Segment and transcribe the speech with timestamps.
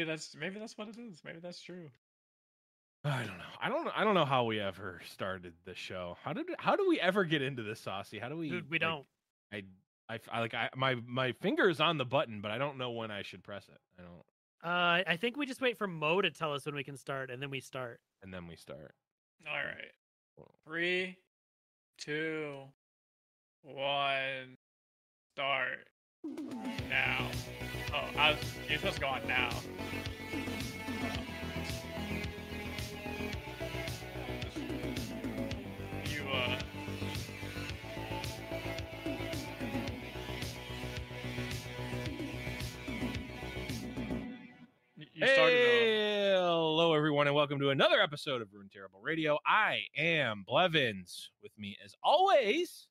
[0.00, 1.20] maybe that's maybe that's what it is.
[1.24, 1.90] Maybe that's true.
[3.04, 3.44] I don't know.
[3.60, 3.88] I don't.
[3.96, 6.16] I don't know how we ever started the show.
[6.22, 6.46] How did?
[6.58, 8.18] How do we ever get into this, Saucy?
[8.18, 8.50] How do we?
[8.50, 9.06] Dude, we like, don't.
[9.52, 9.62] I,
[10.08, 10.54] I, I like.
[10.54, 13.42] I my my finger is on the button, but I don't know when I should
[13.42, 13.78] press it.
[13.98, 14.24] I don't.
[14.62, 17.30] Uh, I think we just wait for Mo to tell us when we can start,
[17.30, 18.00] and then we start.
[18.22, 18.94] And then we start.
[19.48, 19.92] All right.
[20.66, 21.16] Three,
[21.98, 22.56] two,
[23.62, 24.56] one,
[25.34, 25.88] start.
[26.88, 27.30] Now.
[27.92, 28.38] Oh, I was,
[28.68, 29.50] you're supposed to go on now.
[36.32, 36.56] Uh.
[45.22, 49.38] Hello everyone, and welcome to another episode of Rune Terrible Radio.
[49.44, 51.30] I am Blevins.
[51.42, 52.86] With me, as always,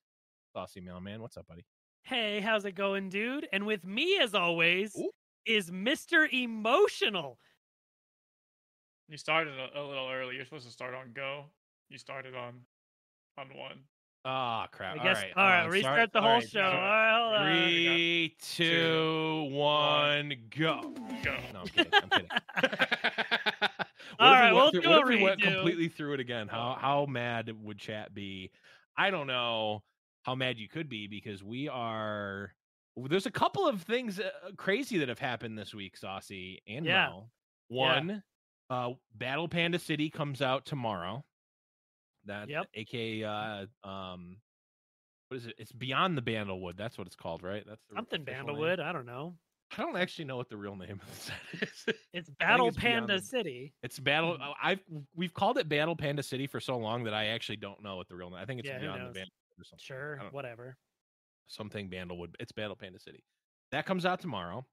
[0.52, 1.22] Saucy Mailman.
[1.22, 1.64] What's up, buddy?
[2.02, 3.46] Hey, how's it going, dude?
[3.52, 5.10] And with me, as always, Ooh.
[5.46, 6.30] is Mr.
[6.32, 7.38] Emotional.
[9.08, 10.36] You started a, a little early.
[10.36, 11.44] You're supposed to start on go.
[11.88, 12.60] You started on
[13.38, 13.80] on one.
[14.24, 15.00] Ah, crap.
[15.00, 15.16] I guess.
[15.16, 15.70] all right, all hold right, on.
[15.70, 16.58] restart Sorry- the whole right, show.
[16.60, 16.76] sorry.
[16.76, 17.52] All right, hold on.
[17.54, 20.94] Three, two, one, go.
[21.24, 21.36] Go.
[21.54, 21.92] No, I'm kidding.
[21.94, 22.28] I'm kidding.
[24.16, 26.14] What All we right, went we'll through- do what a if we went completely through
[26.14, 26.48] it again?
[26.48, 28.50] How how mad would chat be?
[28.96, 29.82] I don't know
[30.22, 32.52] how mad you could be because we are.
[32.96, 37.08] There's a couple of things uh, crazy that have happened this week, Saucy and Yeah.
[37.10, 37.30] Mo.
[37.68, 38.22] One,
[38.68, 41.24] uh, Battle Panda City comes out tomorrow.
[42.26, 42.66] That Yep.
[42.76, 44.36] AK uh um
[45.28, 45.54] what is it?
[45.58, 46.76] It's Beyond the Bandlewood.
[46.76, 47.64] That's what it's called, right?
[47.66, 48.46] That's Something official name.
[48.56, 48.80] Bandlewood.
[48.80, 49.36] I don't know.
[49.78, 51.94] I don't actually know what the real name of the set is.
[52.12, 53.72] It's Battle it's Panda the- City.
[53.84, 54.34] It's Battle.
[54.34, 54.42] Mm-hmm.
[54.42, 54.80] uh, I've
[55.14, 58.08] we've called it Battle Panda City for so long that I actually don't know what
[58.08, 58.40] the real name.
[58.40, 59.12] I think it's Yeah, Beyond the?
[59.20, 59.30] Band
[59.60, 59.82] or something.
[59.84, 60.76] Sure, whatever.
[61.48, 62.36] Something Bandlewood.
[62.40, 63.24] It's Battle Panda City.
[63.72, 64.66] That comes out tomorrow.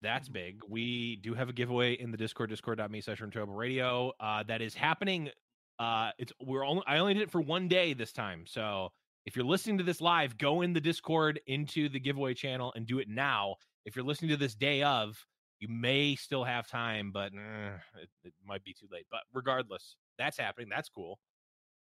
[0.00, 0.32] That's Mhm.
[0.32, 0.60] big.
[0.68, 4.12] We do have a giveaway in the Discord, discord.me slash Radio.
[4.20, 5.30] Uh, that is happening.
[5.78, 8.46] Uh, it's we're only I only did it for one day this time.
[8.46, 8.92] So
[9.26, 12.86] if you're listening to this live, go in the Discord into the giveaway channel and
[12.86, 13.56] do it now.
[13.84, 15.24] If you're listening to this day of,
[15.60, 19.06] you may still have time, but it, it might be too late.
[19.10, 20.68] But regardless, that's happening.
[20.68, 21.18] That's cool.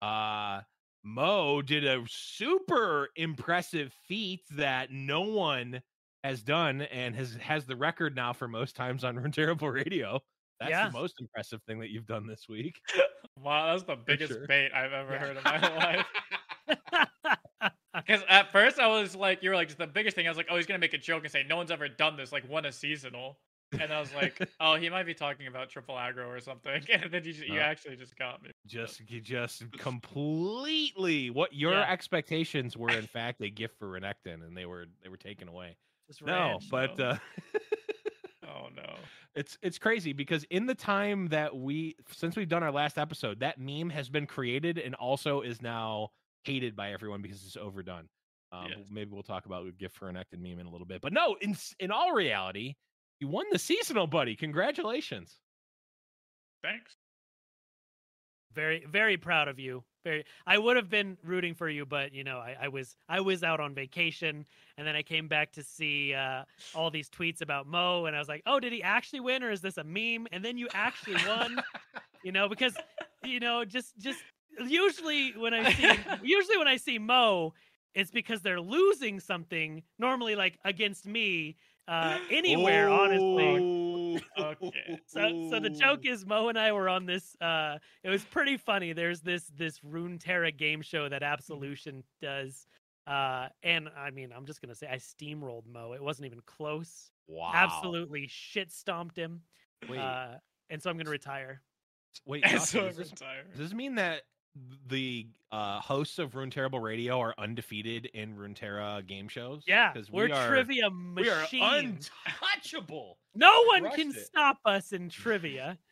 [0.01, 0.61] Uh
[1.03, 5.81] Mo did a super impressive feat that no one
[6.23, 10.19] has done and has has the record now for most times on Terrible Radio.
[10.59, 10.81] That's Yeah.
[10.81, 12.81] the most impressive thing that you've done this week.
[13.37, 14.47] Wow, that's the biggest sure.
[14.47, 15.19] bait I've ever Yeah.
[15.19, 16.07] heard in my life.
[18.05, 20.27] Because at first I was like, you were like, just the biggest thing.
[20.27, 22.15] I was like, oh, he's gonna make a joke and say no one's ever done
[22.15, 23.39] this, like won a seasonal.
[23.79, 26.81] And I was like, oh, he might be talking about triple aggro or something.
[26.89, 28.51] And then you, ju- you actually just got me.
[28.65, 31.91] just you just completely what your Yeah.
[31.91, 35.77] expectations were in fact a gift for Renekton and they were they were taken away.
[36.07, 36.69] Just No, ranch.
[36.69, 37.17] but uh
[38.43, 38.95] Oh no.
[39.35, 43.41] it's it's crazy because in the time that we since we've done our last episode,
[43.41, 46.09] that meme has been created and also is now
[46.45, 48.07] hated by everyone because it's overdone.
[48.53, 48.87] Um, Yes.
[48.89, 51.01] Maybe we'll talk about the gift for Renekton meme in a little bit.
[51.01, 52.75] But no, in in all reality,
[53.19, 54.35] you won the seasonal, buddy.
[54.35, 55.35] Congratulations.
[56.63, 56.95] Thanks.
[58.53, 62.23] very very proud of you very i would have been rooting for you but you
[62.23, 64.45] know I, I was i was out on vacation
[64.77, 68.19] and then i came back to see uh, all these tweets about mo and i
[68.19, 70.67] was like oh did he actually win or is this a meme and then you
[70.73, 71.61] actually won
[72.23, 72.75] you know because
[73.23, 74.19] you know just just
[74.65, 75.91] usually when i see
[76.23, 77.53] usually when i see mo
[77.93, 81.55] it's because they're losing something normally like against me
[81.87, 84.99] uh anywhere honestly Okay.
[85.05, 88.57] so so the joke is Mo and I were on this uh it was pretty
[88.57, 88.93] funny.
[88.93, 92.67] There's this this Rune Terra game show that Absolution does.
[93.05, 95.93] Uh and I mean I'm just gonna say I steamrolled Mo.
[95.93, 97.11] It wasn't even close.
[97.27, 97.51] Wow.
[97.53, 99.41] Absolutely shit stomped him.
[99.89, 100.35] Wait, Uh
[100.69, 101.61] and so I'm gonna retire.
[102.25, 102.43] wait.
[102.49, 103.43] Saucy, so does, this, retire.
[103.51, 104.23] does this mean that
[104.87, 109.63] the uh, hosts of Rune Terrible Radio are undefeated in Runeterra game shows?
[109.67, 111.51] Yeah, 'Cause we're we are, trivia machines.
[111.53, 113.17] We are untouchable.
[113.35, 114.25] no one can it.
[114.25, 115.77] stop us in trivia.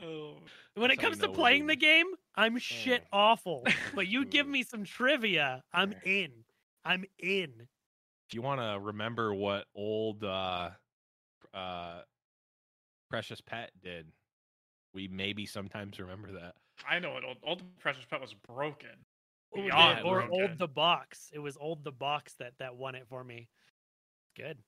[0.00, 0.36] Oh,
[0.74, 2.06] When it comes to playing the game,
[2.36, 3.64] I'm shit awful.
[3.96, 6.30] But you give me some trivia, I'm in.
[6.84, 7.66] I'm in.
[8.28, 10.70] if you want to remember what old uh
[11.52, 12.02] uh
[13.10, 14.06] precious pet did
[14.94, 16.54] we maybe sometimes remember that
[16.88, 17.24] I know it.
[17.26, 18.90] Old, old Precious Pet was broken.
[19.56, 20.42] Ooh, Beyond yeah, or broken.
[20.42, 21.30] old the box.
[21.32, 23.48] It was old the box that that won it for me.
[24.36, 24.58] Good.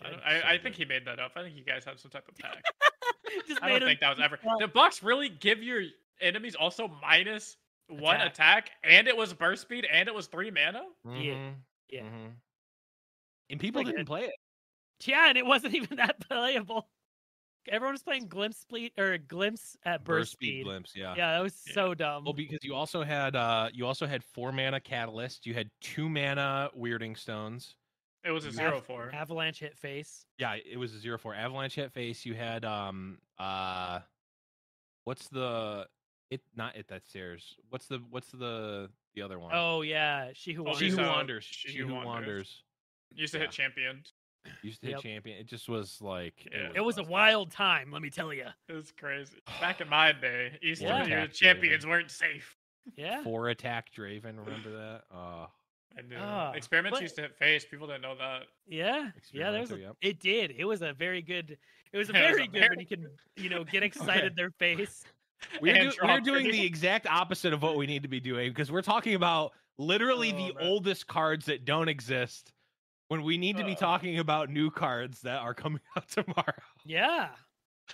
[0.00, 0.10] I, Good.
[0.12, 1.32] don't- I, I think he made that up.
[1.34, 2.62] I think you guys had some type of pack.
[3.48, 4.38] Just I don't think that was ever.
[4.44, 5.82] well- The box really give your
[6.20, 7.56] enemies also minus
[7.88, 8.32] one Attack.
[8.32, 10.82] attack, and it was burst speed, and it was three mana.
[11.04, 11.54] Yeah, Mhm,
[11.88, 12.00] yeah.
[12.02, 12.30] mhm.
[13.50, 14.12] and people Pretty didn't good.
[14.12, 14.34] play it
[15.06, 16.88] Yeah, and it wasn't even that playable.
[17.70, 20.64] Everyone was playing glimpse speed or glimpse at burst, speed.
[20.64, 21.14] glimpse, yeah.
[21.16, 21.74] Yeah, that was Yeah.
[21.74, 22.24] so dumb.
[22.24, 26.08] Well, because you also had uh you also had four mana catalyst, you had two
[26.08, 27.74] mana Wyrding Stones.
[28.24, 29.10] It was a Av- zero four.
[29.14, 30.26] Avalanche hit face.
[30.38, 32.24] Yeah, it was a zero four avalanche hit face.
[32.26, 34.00] You had um uh
[35.04, 35.86] what's the
[36.30, 37.56] it not it that stairs.
[37.70, 39.50] What's the what's the the other one?
[39.54, 40.96] Oh yeah, she who Oh, she wanders.
[40.98, 41.44] who wanders.
[41.44, 42.06] She She Who who Wanders.
[42.06, 42.62] wanders.
[43.14, 43.44] Used to Yeah.
[43.44, 44.04] hit champion.
[44.62, 45.02] Used to hit Yep.
[45.02, 45.38] champion.
[45.38, 46.70] It just was like Yeah.
[46.74, 48.46] It was a wild time, let me tell you.
[48.68, 49.38] It was crazy.
[49.60, 51.00] Back in my day, Eastern Yeah.
[51.02, 52.56] Union Attack champions weren't safe.
[52.96, 53.22] Yeah.
[53.22, 54.38] Four attack Draven.
[54.44, 55.02] Remember that?
[55.12, 55.48] Oh,
[55.98, 56.16] I knew.
[56.18, 57.64] Ah, Experiments but- used to hit face.
[57.64, 58.44] People didn't know that.
[58.68, 59.72] Yeah, yeah, there was.
[59.72, 59.96] A, yep.
[60.00, 60.52] It did.
[60.56, 61.58] It was a very good.
[61.92, 63.06] It was a It was a very good when you can,
[63.36, 65.04] you know, get excited their face.
[65.60, 68.50] we're, And do- we're doing the exact opposite of what we need to be doing
[68.50, 70.66] because we're talking about literally Oh, the man.
[70.68, 72.52] oldest cards that don't exist
[73.08, 73.76] when we need to be Uh.
[73.76, 76.52] talking about new cards that are coming out tomorrow.
[76.84, 77.30] Yeah.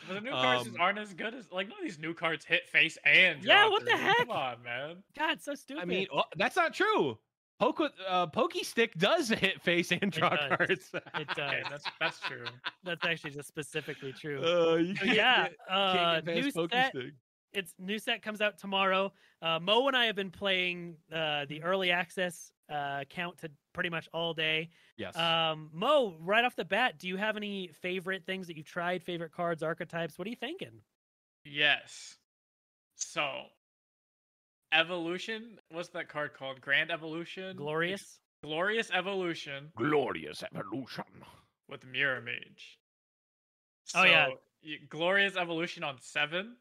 [0.09, 2.45] But the new cards Um, aren't as good as like none of these new cards
[2.45, 4.01] hit face and Yeah, draw what the through.
[4.01, 4.17] heck?
[4.19, 4.97] Come on, man.
[5.17, 5.83] God, so stupid.
[5.83, 7.17] I mean, well, that's not true.
[7.61, 10.49] Poke with, uh, Pokey Stick does hit face and draw does.
[10.57, 10.91] cards.
[10.93, 11.65] it Okay, does.
[11.71, 12.45] that's that's true.
[12.83, 14.43] That's actually just specifically true.
[14.45, 16.93] Uh, you So can't yeah, get- uh, can't get new past Pokey set.
[17.55, 17.65] Stick.
[17.65, 19.13] It's new set comes out tomorrow.
[19.43, 23.91] Uh, Mo and I have been playing uh, the early access uh, count to pretty
[23.91, 24.71] much all day.
[24.97, 25.17] Yes.
[25.17, 29.03] Um, Mo, right off the bat, do you have any favorite things that you've tried?
[29.03, 30.19] Favorite cards, archetypes?
[30.19, 30.81] What are you thinking?
[31.45, 32.17] Yes.
[32.97, 33.29] So,
[34.73, 35.59] evolution.
[35.71, 36.61] What's that card called?
[36.61, 37.51] Grand evolution.
[37.51, 38.19] Ex- Glorious.
[38.43, 41.05] Glorious evolution Glorious evolution.
[41.71, 42.79] with Mirror Mage.
[43.95, 44.29] Oh, yeah.
[44.91, 46.57] Glorious evolution on seven.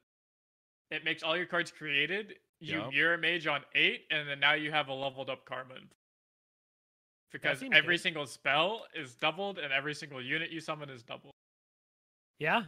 [0.92, 2.36] It makes all your cards created.
[2.60, 2.92] You Yup.
[2.92, 5.76] Mirror Mage on eight, and then now you have a leveled up Karma.
[7.32, 8.02] Because every good.
[8.02, 11.34] single spell is doubled, and every single unit you summon is doubled.
[12.40, 12.64] Yeah.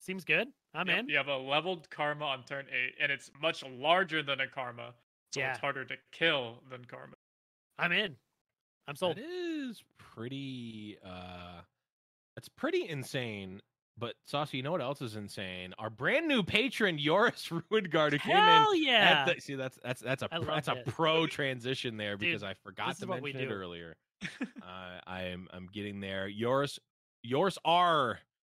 [0.00, 0.48] Seems good.
[0.74, 1.08] I'm Yep, in.
[1.08, 4.94] You have a leveled karma on turn eight, and it's much larger than a karma,
[5.32, 5.50] so Yeah.
[5.50, 7.16] it's harder to kill than karma.
[7.78, 8.16] I'm in.
[8.86, 9.18] I'm sold.
[9.18, 10.98] It is pretty.
[11.02, 11.62] uh
[12.36, 13.60] That's pretty insane.
[14.00, 15.74] But Saucy, you know what else is insane?
[15.78, 18.42] Our brand new patron Yoris Ruingard, who came in.
[18.42, 19.26] Hell yeah.
[19.26, 22.54] the- see, that's that's that's a pro- that's a pro transition there Dude, because I
[22.54, 23.96] forgot to is what we mention it earlier.
[24.42, 26.26] uh, I'm I'm getting there.
[26.26, 26.78] Yours
[27.22, 28.18] yours are.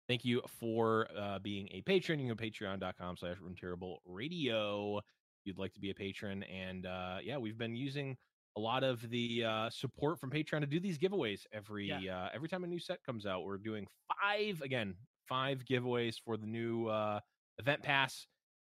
[0.08, 2.18] Thank you for uh, being a patron.
[2.18, 4.98] You can go patreon.com slash rune terrible radio.
[4.98, 5.04] If
[5.44, 6.42] you'd like to be a patron.
[6.42, 8.16] And uh, yeah, we've been using
[8.56, 12.48] a lot of the uh, support from Patreon to do these giveaways every uh, every
[12.48, 13.44] time a new set comes out.
[13.44, 14.94] We're doing five again,
[15.30, 17.20] five giveaways for the new uh,
[17.58, 18.26] event pass.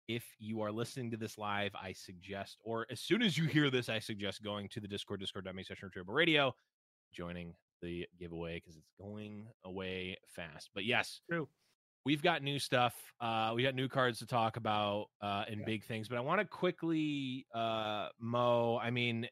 [0.08, 3.70] If you are listening to this live, I suggest, or as soon as you hear
[3.70, 6.52] this, I suggest going to the Discord, discord.me session Turbo Radio,
[7.12, 10.70] joining the giveaway because it's going away fast.
[10.74, 11.48] But yes, True.
[12.04, 12.94] we've got new stuff.
[13.20, 15.66] Uh, we got new cards to talk about uh, and Yeah.
[15.66, 16.08] big things.
[16.08, 18.78] But I want to quickly, uh, Mo.
[18.82, 19.28] I mean,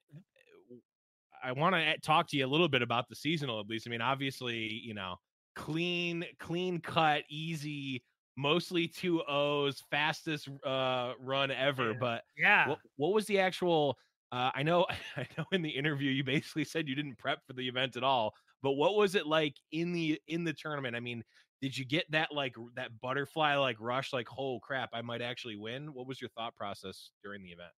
[1.43, 3.87] I want to talk to you a little bit about the seasonal at least.
[3.87, 5.17] I mean, obviously, you know,
[5.59, 8.05] clean, clean cut, easy,
[8.37, 11.95] mostly two O's, fastest uh, run ever.
[11.95, 12.69] But Yeah.
[12.69, 13.99] what, what was the actual?
[14.31, 15.45] Uh, I know, I know.
[15.53, 18.35] In the interview, you basically said you didn't prep for the event at all.
[18.63, 20.97] But what was it like in the in the tournament?
[20.97, 21.25] I mean,
[21.61, 24.13] did you get that like that butterfly like rush?
[24.13, 25.93] Like, oh crap, I might actually win.
[25.93, 27.73] What was your thought process during the event?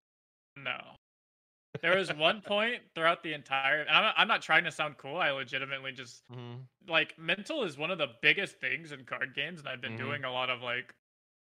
[0.56, 0.96] No.
[1.82, 3.80] There was one point throughout the entire.
[3.80, 5.16] And I'm not, I'm not trying to sound cool.
[5.16, 6.24] I legitimately just
[6.86, 9.96] like mental is one of the biggest things in card games, and I've been Mhm.
[9.96, 10.94] doing a lot of like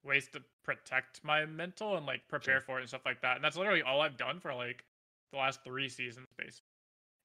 [0.04, 3.36] ways to protect my mental and like prepare for it and stuff like that.
[3.36, 4.86] And that's literally all I've done for like
[5.32, 6.64] the last three seasons, basically,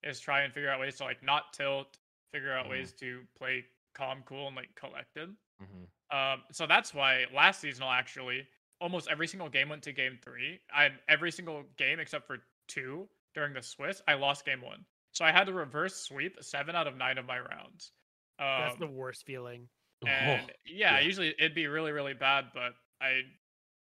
[0.02, 1.98] is try and figure out ways to like not tilt,
[2.32, 2.70] figure out Mhm.
[2.70, 5.36] ways to play calm, cool, and like collected.
[5.60, 5.84] Mm-hmm.
[6.10, 8.48] Um, so that's why last seasonal actually
[8.80, 10.60] almost every single game went to game three.
[10.74, 12.38] And every single game except for
[12.72, 14.84] two during the Swiss, I lost game one.
[15.12, 17.92] So I had to reverse sweep seven out of nine of my rounds.
[18.38, 19.68] Um, That's the worst feeling.
[20.06, 21.00] and yeah, yeah.
[21.00, 23.20] usually it'd be really, really bad, but I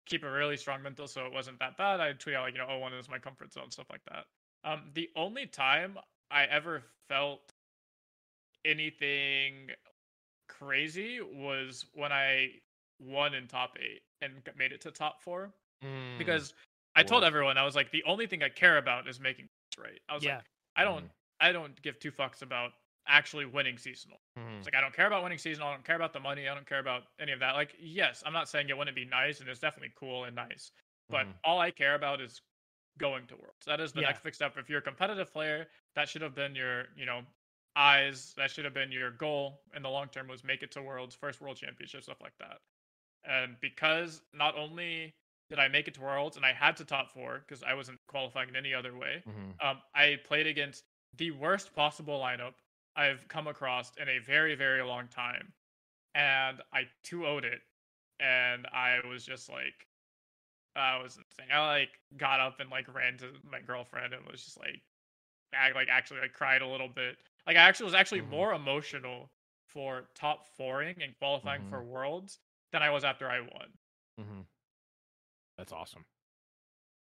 [0.06, 2.00] keep a really strong mental, so it wasn't that bad.
[2.00, 4.26] I tweet out like, you know, oh, one is my comfort zone, stuff like that.
[4.70, 5.98] Um, the only time
[6.30, 7.54] I ever felt
[8.66, 9.70] anything
[10.48, 12.50] crazy was when I
[13.00, 15.54] won in top eight and made it to top four
[15.84, 16.54] Mm, because
[16.96, 19.84] I told everyone I was like, the only thing I care about is making this
[19.84, 20.00] right.
[20.10, 20.42] I was Yeah.
[20.42, 21.12] like, I don't, Mhm.
[21.40, 22.72] I don't give two fucks about
[23.08, 24.18] actually winning seasonal.
[24.36, 24.66] mhm.
[24.66, 25.68] It's like I don't care about winning seasonal.
[25.70, 26.48] I don't care about the money.
[26.48, 27.52] I don't care about any of that.
[27.54, 30.72] Like, yes, I'm not saying it wouldn't be nice, and it's definitely cool and nice.
[31.10, 31.40] But Mhm.
[31.44, 32.42] all I care about is
[32.98, 33.66] going to worlds.
[33.66, 34.04] That is the Yeah.
[34.04, 34.58] next big step.
[34.58, 37.24] If you're a competitive player, that should have been your, you know,
[37.76, 38.34] eyes.
[38.36, 41.16] That should have been your goal in the long term was make it to worlds,
[41.16, 42.62] first world championship, stuff like that.
[43.24, 45.16] And because not only
[45.50, 48.00] did I make it to worlds and I had to top four because I wasn't
[48.08, 49.60] qualifying in any other way, Mhm.
[49.62, 52.56] um, I played against the worst possible lineup
[52.96, 55.54] I've come across in a very, very long time.
[56.16, 57.62] And I 2 0'd it.
[58.20, 59.88] And I was just like,
[60.76, 61.52] I was insane.
[61.52, 64.82] I like got up and like ran to my girlfriend and was just like,
[65.54, 67.18] I like actually like cried a little bit.
[67.48, 68.24] Like I actually was actually Mhm.
[68.24, 69.32] more emotional
[69.68, 72.40] for top fouring and qualifying for worlds
[72.72, 73.74] than I was after I won.
[75.60, 75.66] Mm-hmm.
[75.66, 76.06] That's awesome.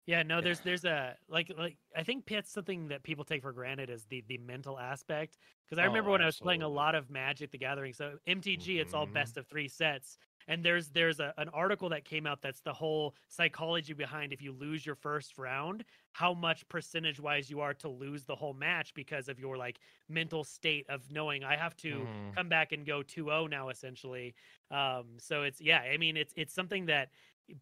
[0.05, 3.53] Yeah, no, there's there's a like like I think that's something that people take for
[3.53, 5.37] granted is the the mental aspect.
[5.65, 8.17] Because I remember Oh, when I was playing a lot of Magic the Gathering, so
[8.25, 9.05] MTG, it's all Mhm.
[9.05, 10.17] best of three sets,
[10.47, 14.41] and there's there's a, an article that came out that's the whole psychology behind if
[14.41, 18.53] you lose your first round, how much percentage wise you are to lose the whole
[18.55, 22.35] match because of your like mental state of knowing I have to Mhm.
[22.35, 24.33] come back and go 2-0 now essentially.
[24.71, 27.11] Um, so it's yeah, I mean it's it's something that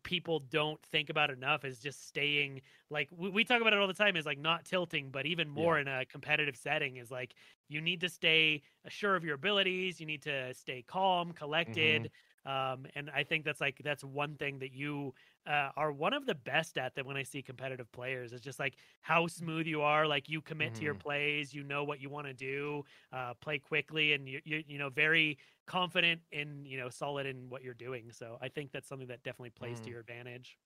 [0.04, 3.88] people don't think about enough is just staying like we, we talk about it all
[3.88, 7.34] the time is like not tilting but even more in a competitive setting is like
[7.68, 12.10] you need to stay sure of your abilities you need to stay calm collected
[12.46, 15.14] um, and i think that's like that's one thing that you
[15.48, 18.60] uh, are one of the best at that when i see competitive players is just
[18.60, 21.04] like how smooth you are like you commit to your Mhm.
[21.04, 24.78] plays you know what you want to do uh, play quickly and you, you you
[24.78, 25.38] know very
[25.68, 29.24] confident and you know solid in what you're doing so i think that's something that
[29.24, 29.82] definitely plays Mhm.
[29.82, 30.58] to your advantage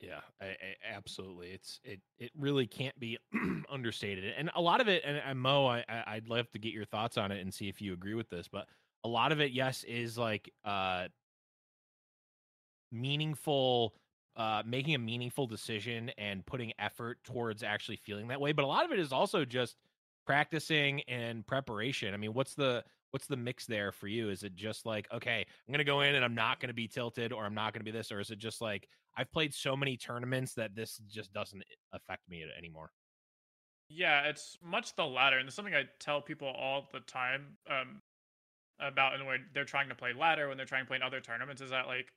[0.00, 1.50] Yeah, I, I, absolutely.
[1.50, 3.18] It's it it really can't be
[3.70, 5.02] understated, and a lot of it.
[5.04, 7.68] And, and Mo, I, I I'd love to get your thoughts on it and see
[7.68, 8.48] if you agree with this.
[8.48, 8.66] But
[9.04, 11.08] a lot of it, yes, is like uh
[12.92, 13.94] meaningful,
[14.36, 18.52] uh making a meaningful decision and putting effort towards actually feeling that way.
[18.52, 19.76] But a lot of it is also just
[20.26, 22.14] practicing and preparation.
[22.14, 24.30] I mean, what's the what's the mix there for you?
[24.30, 27.32] Is it just like, okay, I'm gonna go in and I'm not gonna be tilted,
[27.32, 29.96] or I'm not gonna be this, or is it just like I've played so many
[29.96, 31.62] tournaments that this just doesn't
[31.92, 32.92] affect me anymore?
[33.88, 38.02] Yeah, it's much the latter, and it's something I tell people all the time um,
[38.80, 41.20] about, and when they're trying to play ladder, when they're trying to play in other
[41.20, 42.12] tournaments, is that like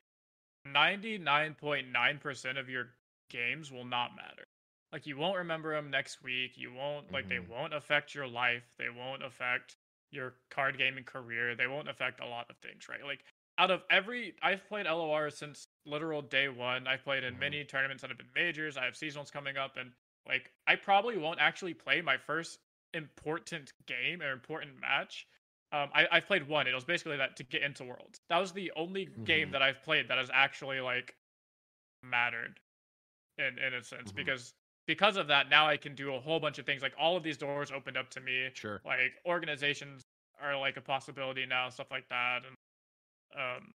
[0.66, 2.96] ninety nine point nine percent of your
[3.30, 4.46] games will not matter.
[4.94, 6.58] Like you won't remember them next week.
[6.58, 7.50] You won't like they Mhm.
[7.50, 8.74] won't affect your life.
[8.78, 9.78] They won't affect
[10.14, 11.56] your card gaming career.
[11.56, 13.04] They won't affect a lot of things, right?
[13.04, 13.24] Like
[13.58, 16.88] out of every, I've played LOR since literal day one.
[16.88, 17.40] I've played in Mhm.
[17.40, 18.78] many tournaments that have been majors.
[18.78, 19.92] I have seasonals coming up, and
[20.28, 22.60] like I probably won't actually play my first
[22.94, 25.28] important game or important match.
[25.72, 26.68] Um, I, I've played one.
[26.68, 28.20] It was basically that to get into Worlds.
[28.30, 29.52] That was the only game Mhm.
[29.52, 31.16] that I've played that has actually like
[32.04, 32.60] mattered
[33.38, 34.16] in in a sense Mhm.
[34.16, 34.54] because
[34.88, 36.82] because of that now I can do a whole bunch of things.
[36.82, 38.82] Like all of these doors opened up to me Sure.
[38.86, 40.02] like organizations
[40.42, 42.56] are like a possibility now stuff like that and
[43.40, 43.72] um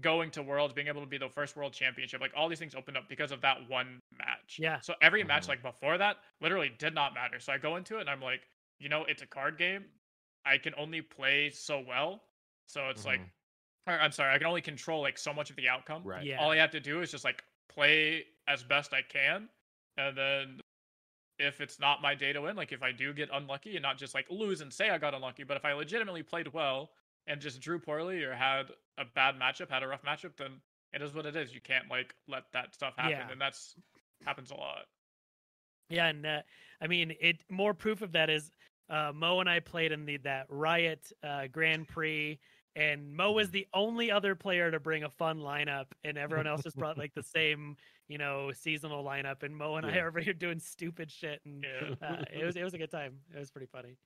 [0.00, 2.74] going to worlds being able to be the first world championship like all these things
[2.74, 4.80] opened up because of that one match Yeah.
[4.80, 5.48] so every match Mhm.
[5.48, 8.48] like before that literally did not matter so i go into it and i'm like
[8.80, 9.86] you know it's a card game
[10.44, 12.22] i can only play so well
[12.68, 13.30] so it's like Mhm.
[13.88, 16.24] or, i'm sorry i can only control like so much of the outcome Right.
[16.24, 16.38] Yeah.
[16.38, 19.50] all I have to do is just like play as best I can,
[19.98, 20.60] and then
[21.38, 23.98] if it's not my day to win, like if I do get unlucky and not
[23.98, 26.90] just like lose and say I got unlucky, but if I legitimately played well
[27.26, 30.60] and just drew poorly or had a bad matchup, had a rough matchup, then
[30.92, 31.54] it is what it is.
[31.54, 33.30] You can't like let that stuff happen, Yeah.
[33.30, 33.74] and that's
[34.24, 34.86] happens a lot.
[35.90, 36.42] Yeah, and uh,
[36.80, 38.50] I mean, it more proof of that is
[38.90, 42.38] uh, Mo and I played in the that Riot uh, Grand Prix,
[42.76, 46.62] and Mo was the only other player to bring a fun lineup, and everyone else
[46.62, 47.76] just brought like the same,
[48.08, 49.42] you know, seasonal lineup.
[49.42, 50.00] And Mo and I Yeah.
[50.02, 51.94] are over here doing stupid shit, and Yeah.
[52.06, 53.20] uh, it was it was a good time.
[53.34, 53.96] It was pretty funny.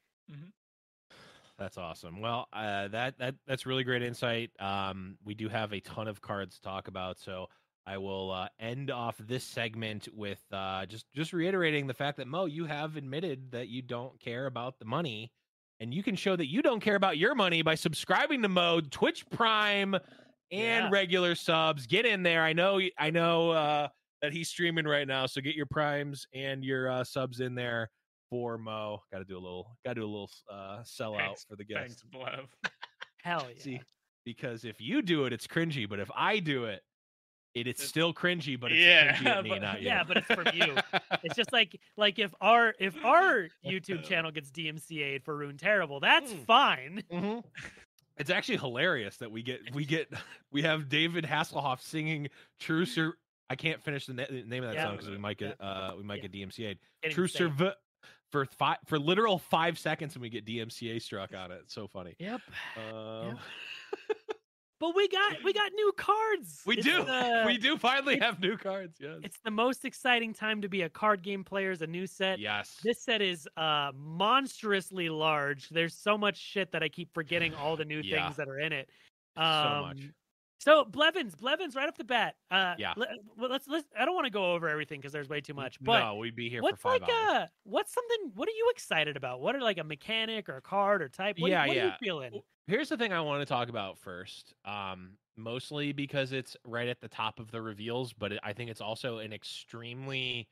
[1.58, 2.20] That's awesome.
[2.20, 4.50] Well, uh, that that that's really great insight.
[4.58, 7.48] Um, we do have a ton of cards to talk about, so
[7.86, 12.26] I will uh, end off this segment with uh, just just reiterating the fact that
[12.26, 15.30] Mo, you have admitted that you don't care about the money,
[15.78, 18.90] and you can show that you don't care about your money by subscribing to Mode
[18.90, 19.94] Twitch Prime
[20.52, 20.88] and Yeah.
[20.90, 21.86] regular subs.
[21.86, 22.42] Get in there.
[22.44, 22.80] I know.
[22.98, 23.88] I know uh,
[24.20, 27.90] that he's streaming right now, so get your primes and your uh, subs in there
[28.30, 29.02] for Mo.
[29.10, 29.76] Got to do a little.
[29.84, 32.02] Got to do a little uh, sellout Thanks- for the guests.
[32.02, 32.46] Thanks, Blev.
[33.22, 33.62] Hell yeah.
[33.62, 33.80] See,
[34.24, 35.88] because if you do it, it's cringy.
[35.88, 36.82] But if I do it,
[37.54, 38.58] it it's It's- still cringy.
[38.58, 39.86] But it's Yeah, cringy at me, but- not you.
[39.88, 40.76] Yeah, but it's from you.
[41.22, 46.00] It's just like like if our if our YouTube channel gets DMCA'd for Rune Terrible,
[46.00, 46.46] that's Mm.
[46.46, 47.02] fine.
[47.12, 47.44] Mhm.
[48.18, 50.12] It's actually hilarious that we get we get
[50.52, 52.28] we have David Hasselhoff singing
[52.60, 53.14] "True Sir."
[53.50, 54.84] I can't finish the, na- the name of that Yeah.
[54.84, 56.28] song because we might get uh we might Yeah.
[56.28, 56.78] get DMCA'd.
[57.02, 57.26] Getting True.
[57.28, 57.74] Surv
[58.30, 61.60] for five for literal five seconds, and we get DMCA struck on it.
[61.64, 62.14] It's so funny.
[62.18, 62.40] Yep.
[62.92, 63.38] Um,
[64.82, 66.60] But we got we got new cards.
[66.66, 67.04] we It's do.
[67.04, 68.96] the- we do finally have new cards.
[69.00, 69.20] Yes.
[69.22, 71.70] It's the most exciting time to be a card game player.
[71.70, 72.40] Is a new set.
[72.40, 72.80] yes.
[72.82, 75.68] This set is uh monstrously large.
[75.68, 78.24] There's so much shit that I keep forgetting all the new Yeah.
[78.24, 78.90] things that are in it.
[79.36, 79.42] so
[79.86, 80.00] much.
[80.62, 82.36] So Blevins, Blevins, right off the bat.
[82.48, 82.94] Uh, Yeah.
[82.94, 83.10] Let,
[83.50, 83.88] us let's.
[83.98, 85.82] I don't want to go over everything because there's way too much.
[85.82, 87.32] But no, we'd be here for what's five like hours.
[87.32, 88.30] uh what's something?
[88.34, 89.40] What are you excited about?
[89.40, 91.40] What are like a mechanic or a card or type?
[91.40, 91.96] What, Yeah, what are you yeah.
[91.98, 92.42] feeling?
[92.68, 94.54] Here's the thing I want to talk about first.
[94.64, 98.70] Um, mostly because it's right at the top of the reveals, but it, I think
[98.70, 100.48] it's also an extremely,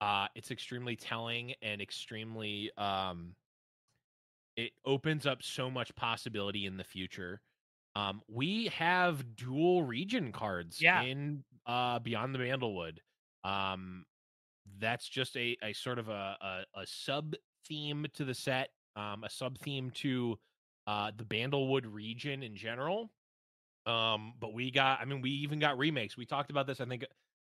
[0.00, 3.36] uh, it's extremely telling and extremely, um,
[4.56, 7.40] it opens up so much possibility in the future.
[7.94, 11.02] Um, we have dual region cards Yeah.
[11.02, 13.00] in uh Beyond the Bandlewood.
[13.44, 14.04] Um,
[14.78, 16.36] that's just a a sort of a
[16.74, 17.34] a, a sub
[17.66, 20.38] theme to the set, um, a sub theme to
[20.86, 23.12] uh the Bandlewood region in general.
[23.86, 26.16] Um, but we got, I mean, we even got remakes.
[26.16, 27.04] We talked about this, I think,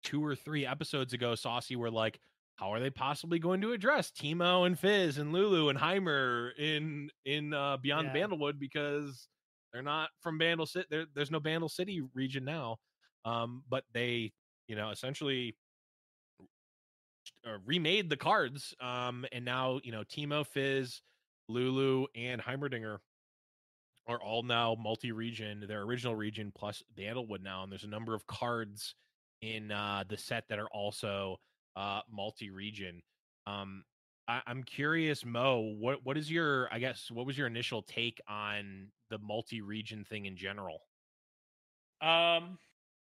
[0.04, 1.34] two or three episodes ago.
[1.34, 2.20] Saucy were like,
[2.56, 7.10] how are they possibly going to address Teemo and Fizz and Lulu and Heimer in
[7.24, 8.12] in uh Beyond Yeah.
[8.12, 9.28] Bandlewood because
[9.72, 10.86] they're not from Bandle City.
[10.90, 12.76] There, there's no Bandle City region now.
[13.24, 14.32] Um, but they,
[14.66, 15.56] you know, essentially
[17.46, 18.74] uh, remade the cards.
[18.80, 21.00] Um, and now you know Teemo, Fizz,
[21.48, 22.98] Lulu, and Heimerdinger
[24.06, 25.64] are all now multi-region.
[25.68, 28.94] Their original region plus Bandlewood now, and there's a number of cards
[29.40, 31.36] in uh, the set that are also
[31.76, 33.02] uh, multi-region.
[33.46, 33.84] Um,
[34.28, 35.60] I, I'm curious, Mo.
[35.60, 36.72] What what is your?
[36.72, 40.82] I guess what was your initial take on the multi-region thing in general?
[42.00, 42.58] Um,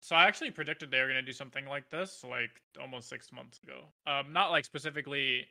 [0.01, 3.59] so I actually predicted they were gonna do something like this, like almost six months
[3.63, 3.93] ago.
[4.07, 5.47] Um, not like specifically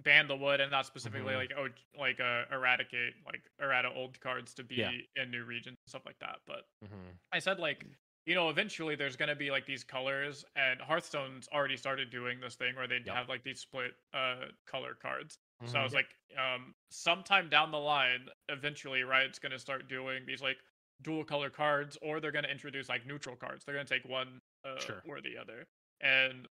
[0.00, 1.34] Bandlewood, and not specifically Mhm.
[1.34, 1.68] like oh,
[1.98, 4.92] like uh, eradicate, like errata old cards to be Yeah.
[5.16, 6.40] in new regions and stuff like that.
[6.46, 7.16] But Mm-hmm.
[7.32, 7.86] I said like
[8.26, 12.54] you know eventually there's gonna be like these colors, and Hearthstone's already started doing this
[12.54, 13.14] thing where they Yep.
[13.14, 15.38] have like these split uh color cards.
[15.66, 15.84] So I Mhm.
[15.84, 20.58] was like, um, sometime down the line, eventually Riot's gonna start doing these like
[21.02, 23.64] dual color cards, or they're gonna introduce like neutral cards.
[23.64, 25.02] They're gonna take one uh, Sure.
[25.06, 25.66] or the other,
[26.00, 26.48] and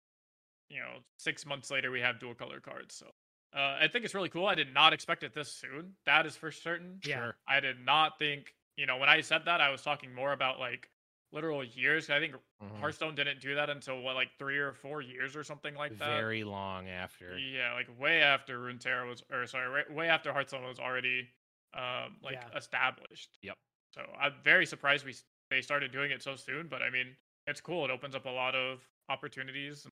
[0.70, 2.96] you know, six months later we have dual color cards.
[2.96, 3.08] So
[3.56, 4.46] uh, I think it's really cool.
[4.46, 5.96] I did not expect it this soon.
[6.06, 7.00] That is for certain.
[7.04, 7.18] Yeah.
[7.20, 7.38] Sure.
[7.48, 8.54] I did not think.
[8.78, 10.90] You know, when I said that, I was talking more about like
[11.32, 12.10] literal years.
[12.10, 12.80] I think Mhm.
[12.80, 16.20] Hearthstone didn't do that until what, like three or four years or something like that.
[16.20, 17.38] Very long after.
[17.38, 21.30] Yeah, like way after Runeterra was, or sorry, way, way after Hearthstone was already,
[21.74, 22.58] um, like Yeah.
[22.58, 23.38] established.
[23.42, 23.58] Yep.
[23.94, 25.16] So I'm very surprised we
[25.50, 27.84] they started doing it so soon, but I mean, it's cool.
[27.86, 29.88] It opens up a lot of opportunities.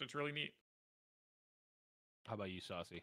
[0.00, 0.54] It's really neat.
[2.26, 3.02] How about you, Saucy?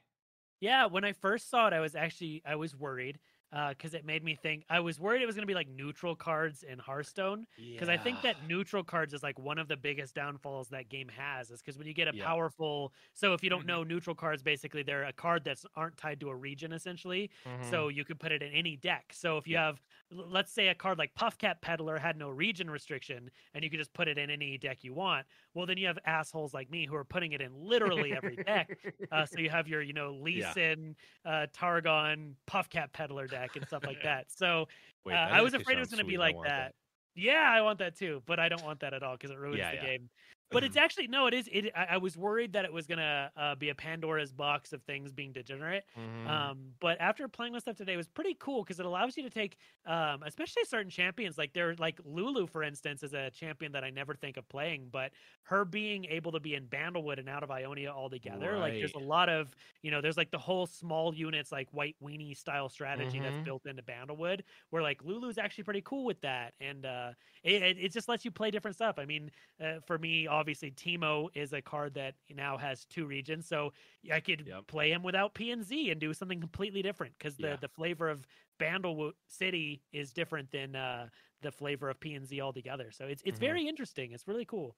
[0.59, 3.19] Yeah, when I first saw it, I was actually I was worried
[3.51, 4.63] because it made me think.
[4.69, 7.97] I was worried it was going to be like neutral cards in Hearthstone because I
[7.97, 11.51] think that neutral cards is like one of the biggest downfalls that game has.
[11.51, 12.13] Is because when you get a Yeah.
[12.13, 13.67] powerful, so if you don't Mhm.
[13.67, 17.29] know neutral cards, basically they're a card that's aren't tied to a region essentially.
[17.59, 19.11] So you could put it in any deck.
[19.13, 19.57] So if you Yeah.
[19.57, 23.79] have, let's say a card like Puffcat Peddler had no region restriction, and you could
[23.79, 25.27] just put it in any deck you want.
[25.53, 28.77] Well, then you have assholes like me who are putting it in literally every deck.
[29.11, 30.53] Uh, so you have your, you know, Lee Yeah.
[30.53, 34.25] Sin, uh, Targon, Puffcat Peddler deck and stuff like that.
[34.29, 34.67] So
[35.05, 36.73] Wait, uh, I was afraid it was going to be like want that.
[37.15, 39.57] Yeah, I want that too, but I don't want that at all because it ruins
[39.57, 39.81] Yeah, the yeah.
[39.81, 40.09] game.
[40.51, 41.47] But it's actually no, it is.
[41.51, 44.83] It I, I was worried that it was gonna uh, be a Pandora's box of
[44.83, 45.85] things being degenerate.
[45.97, 46.27] Mhm.
[46.27, 49.23] Um, but after playing with stuff today, it was pretty cool because it allows you
[49.23, 51.37] to take, um, especially certain champions.
[51.37, 54.89] Like they're like Lulu, for instance, is a champion that I never think of playing,
[54.89, 58.93] but her being able to be in Bandlewood and out of Ionia altogether, like there's
[58.93, 62.69] a lot of, you know, there's like the whole small units like white weenie style
[62.69, 63.21] strategy Mhm.
[63.21, 67.61] that's built into Bandlewood, where like Lulu's actually pretty cool with that, and uh, it,
[67.63, 68.99] it, it just lets you play different stuff.
[68.99, 73.47] I mean, uh, for me, obviously, Teemo is a card that now has two regions,
[73.47, 73.73] so
[74.11, 74.65] I could Yep.
[74.67, 77.57] play him without P and Z and do something completely different because the Yeah.
[77.61, 78.27] the flavor of
[78.59, 81.09] Bandlewood City is different than uh,
[81.41, 82.91] the flavor of P and Z altogether.
[82.91, 83.39] So it's it's Mhm.
[83.39, 84.13] very interesting.
[84.13, 84.77] It's really cool.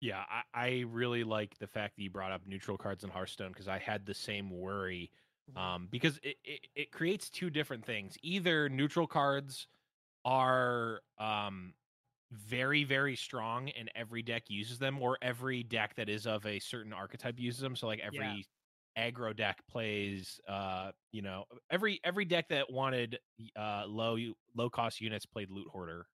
[0.00, 3.52] Yeah, I, I really like the fact that you brought up neutral cards in Hearthstone
[3.52, 5.10] because I had the same worry.
[5.56, 8.16] Um, because it, it, it creates two different things.
[8.22, 9.66] Either neutral cards
[10.24, 11.74] are um
[12.32, 16.58] very, very strong and every deck uses them, or every deck that is of a
[16.58, 17.76] certain archetype uses them.
[17.76, 18.46] So like every
[18.98, 23.18] aggro deck plays uh, you know, every every deck that wanted
[23.56, 24.16] uh low
[24.54, 26.06] low cost units played loot hoarder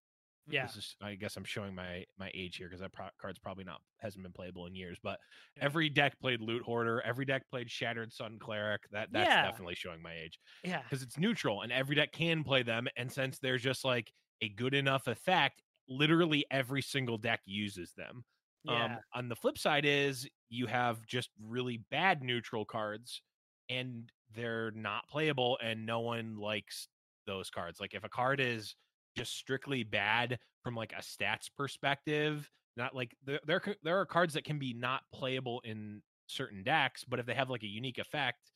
[0.47, 0.67] Yeah.
[0.67, 3.65] This is, I guess I'm showing my my age here because that pro- card's probably
[3.65, 4.99] not hasn't been playable in years.
[5.03, 5.19] But
[5.57, 5.65] Yeah.
[5.65, 7.01] every deck played Loot Hoarder.
[7.03, 8.83] Every deck played Shattered Sun Cleric.
[8.91, 9.43] That that's Yeah.
[9.43, 10.83] definitely showing my age Yeah.
[10.83, 12.89] because it's neutral and every deck can play them.
[12.97, 18.25] And since there's just like a good enough effect, literally every single deck uses them.
[18.65, 18.85] Yeah.
[18.85, 23.21] Um, on the flip side is you have just really bad neutral cards
[23.69, 26.89] and they're not playable and no one likes
[27.27, 27.81] those cards.
[27.81, 28.75] Like if a card is
[29.17, 34.35] just strictly bad from like a stats perspective, not like there there, there are cards
[34.35, 37.99] that can be not playable in certain decks, but if they have like a unique
[37.99, 38.51] effect,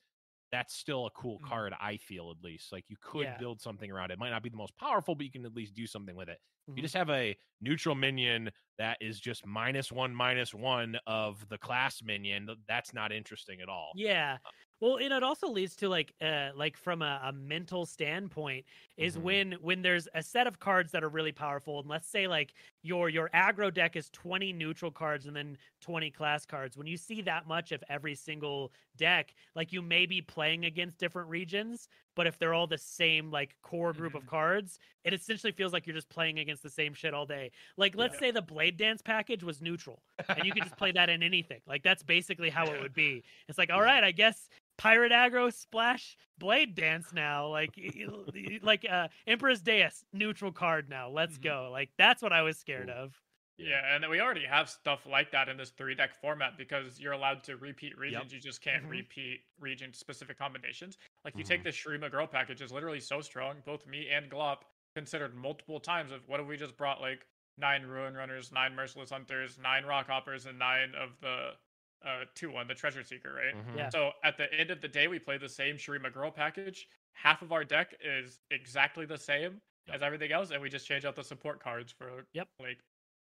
[0.53, 1.59] that's still a cool Mhm.
[1.59, 2.73] card, I feel at least.
[2.73, 3.39] Like you could Yeah.
[3.39, 4.15] build something around it.
[4.15, 6.29] It might not be the most powerful, but you can at least do something with
[6.29, 6.39] it.
[6.67, 6.77] Mhm.
[6.77, 11.59] You just have a neutral minion that is just minus one, minus one of the
[11.59, 12.49] class minion.
[12.69, 13.95] That's not interesting at all.
[13.95, 14.39] Yeah.
[14.81, 19.17] Well, and it also leads to like uh like from a, a mental standpoint is
[19.17, 19.19] Mhm.
[19.19, 22.55] when when there's a set of cards that are really powerful and let's say like
[22.83, 26.97] your your aggro deck is 20 neutral cards and then 20 class cards when you
[26.97, 31.89] see that much of every single deck like you may be playing against different regions
[32.15, 34.29] but if they're all the same like core group of Mhm.
[34.29, 37.97] cards it essentially feels like you're just playing against the same shit all day like
[37.97, 38.21] let's Yeah.
[38.21, 41.61] say the blade dance package was neutral and you could just play that in anything.
[41.67, 43.23] Like that's basically how it would be.
[43.49, 47.49] It's like, all right, I guess pirate aggro splash blade dance now.
[47.49, 47.91] Like y-
[48.35, 51.11] y- like uh Empress Deus neutral card now.
[51.11, 51.43] Let's Mhm.
[51.43, 51.69] go.
[51.71, 52.97] Like that's what I was scared Cool.
[52.97, 53.21] of.
[53.61, 57.13] Yeah, and we already have stuff like that in this three deck format because you're
[57.13, 58.33] allowed to repeat regions.
[58.33, 58.91] You just can't Mhm.
[58.91, 60.97] repeat region specific combinations.
[61.25, 61.49] Like you Mhm.
[61.49, 63.61] take the Shurima Girl package is literally so strong.
[63.63, 64.63] Both me and Glop
[64.95, 69.11] considered multiple times of what if we just brought like nine Ruin Runners, nine Merciless
[69.11, 71.57] Hunters, nine Rock Hoppers, and nine of the
[72.05, 73.55] uh two one, the Treasure Seeker, right?
[73.57, 73.77] Mhm.
[73.77, 73.89] Yeah.
[73.91, 76.89] So at the end of the day, we play the same Shurima Girl package.
[77.13, 79.97] Half of our deck is exactly the same Yep.
[79.97, 82.49] as everything else, and we just change out the support cards for Yep.
[82.61, 82.79] like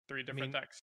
[0.08, 0.82] three different mean, decks.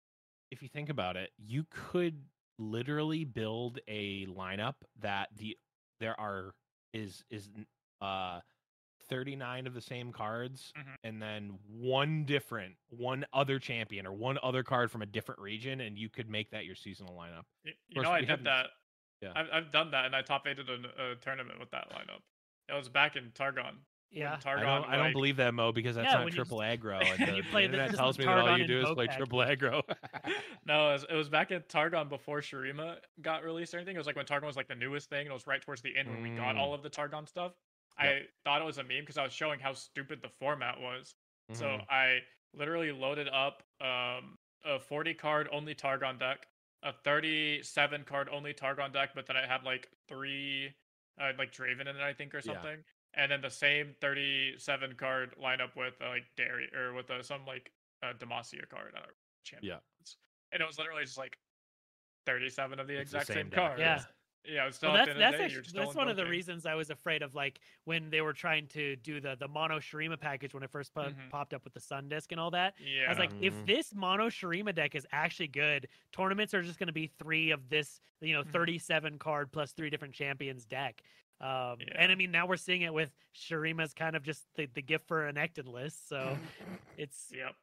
[0.51, 2.25] If you think about it, you could
[2.59, 5.59] literally build a lineup that the
[6.01, 6.55] there are
[6.92, 7.51] is is
[8.01, 8.40] uh
[9.09, 10.95] 39 of the same cards Mhm.
[11.05, 15.81] and then one different one other champion or one other card from a different region
[15.81, 17.45] and you could make that your seasonal lineup.
[17.64, 18.66] Y- You course, know, I did that.
[19.21, 19.33] yeah.
[19.35, 22.21] I've, I've done that, and I top eighted a, a tournament with that lineup.
[22.69, 23.77] It was back in Targon.
[24.11, 24.37] Yeah.
[24.40, 24.59] Targon.
[24.59, 27.01] I don't I don't believe that Mo because that's Yeah, not when you triple aggro
[27.21, 29.16] and you play the the- internet tells me that all you do is play Vocag.
[29.16, 29.83] triple aggro.
[30.66, 33.97] no, it was, it was back in Targon before Shurima got released or anything.
[33.97, 35.21] It was like when Targon was like the newest thing.
[35.23, 36.59] and It was right towards the end when we got Mm.
[36.61, 37.53] all of the Targon stuff.
[37.99, 38.17] Yep.
[38.23, 41.15] I thought it was a meme because I was showing how stupid the format was.
[41.53, 41.87] So Mhm.
[41.89, 42.21] I
[42.53, 46.47] literally loaded up um, a 40 card only Targon deck,
[46.83, 50.77] a 37 card only Targon deck, but then I had like three,
[51.19, 52.63] uh, like Draven in it, I think, or Yeah.
[52.63, 52.85] something.
[53.15, 57.47] And then the same 37 card lineup with uh, like Dairy or with uh, some
[57.47, 58.95] like uh, Demacia card.
[58.95, 60.19] I don't know, champions.
[60.53, 61.39] And it was literally just like
[62.27, 63.81] 37 of the It's the exact same same, deck, cards.
[63.81, 64.05] yeah.
[64.49, 66.23] Yeah, it's still Well, at that's the end that's day, actually, that's one of the
[66.23, 66.31] invoking.
[66.31, 69.79] reasons I was afraid of like when they were trying to do the the mono
[69.79, 71.31] Shurima package when it first po- Mhm.
[71.31, 72.75] popped up with the Sun Disc and all that.
[72.79, 73.07] Yeah.
[73.07, 73.67] I was like, if Mhm.
[73.67, 77.69] this mono Shurima deck is actually good, tournaments are just going to be three of
[77.69, 78.53] this, you know, Mhm.
[78.53, 81.03] 37 card plus three different champions deck.
[81.41, 81.95] Um, Yeah.
[81.97, 85.07] And I mean, now we're seeing it with Shurima's kind of just the, the gift
[85.09, 86.09] for Renekton list.
[86.09, 86.39] So
[86.97, 87.55] it's yep.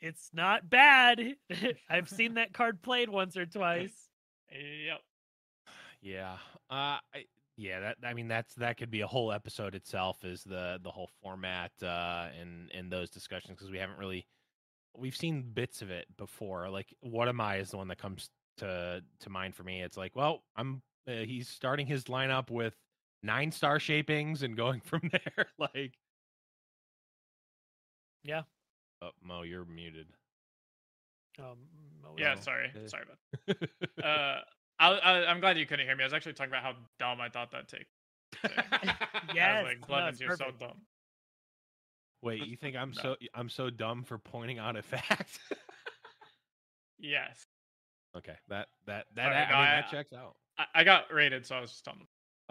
[0.00, 1.36] it's not bad.
[1.88, 4.08] I've seen that card played once or twice.
[4.52, 5.00] Yep.
[6.02, 6.34] Yeah.
[6.70, 7.24] Uh I,
[7.56, 10.90] yeah, that I mean that's that could be a whole episode itself is the the
[10.90, 14.26] whole format uh and and those discussions because we haven't really
[14.96, 16.68] we've seen bits of it before.
[16.70, 19.82] Like what am I is the one that comes to to mind for me.
[19.82, 22.74] It's like, well, I'm uh, he's starting his lineup with
[23.22, 25.94] nine star shapings and going from there like
[28.24, 28.42] Yeah.
[29.02, 30.08] Oh, Mo, you're muted.
[31.38, 31.56] Um,
[32.04, 32.40] oh, Yeah, No.
[32.40, 32.70] sorry.
[32.74, 34.40] Uh, Sorry about Uh,
[34.80, 36.02] I, I, I'm glad you couldn't hear me.
[36.02, 37.86] I was actually talking about how dumb I thought that take.
[38.44, 38.90] I
[39.34, 40.80] Yes, was like, no, Clemens, it's you're so dumb.
[42.22, 43.02] Wait, you think I'm No.
[43.02, 45.38] so I'm so dumb for pointing out a fact?
[46.98, 47.46] Yes.
[48.16, 50.34] okay, that that that Sorry, I no, mean I- that uh, checks out.
[50.58, 52.00] I, I got rated, so I was just on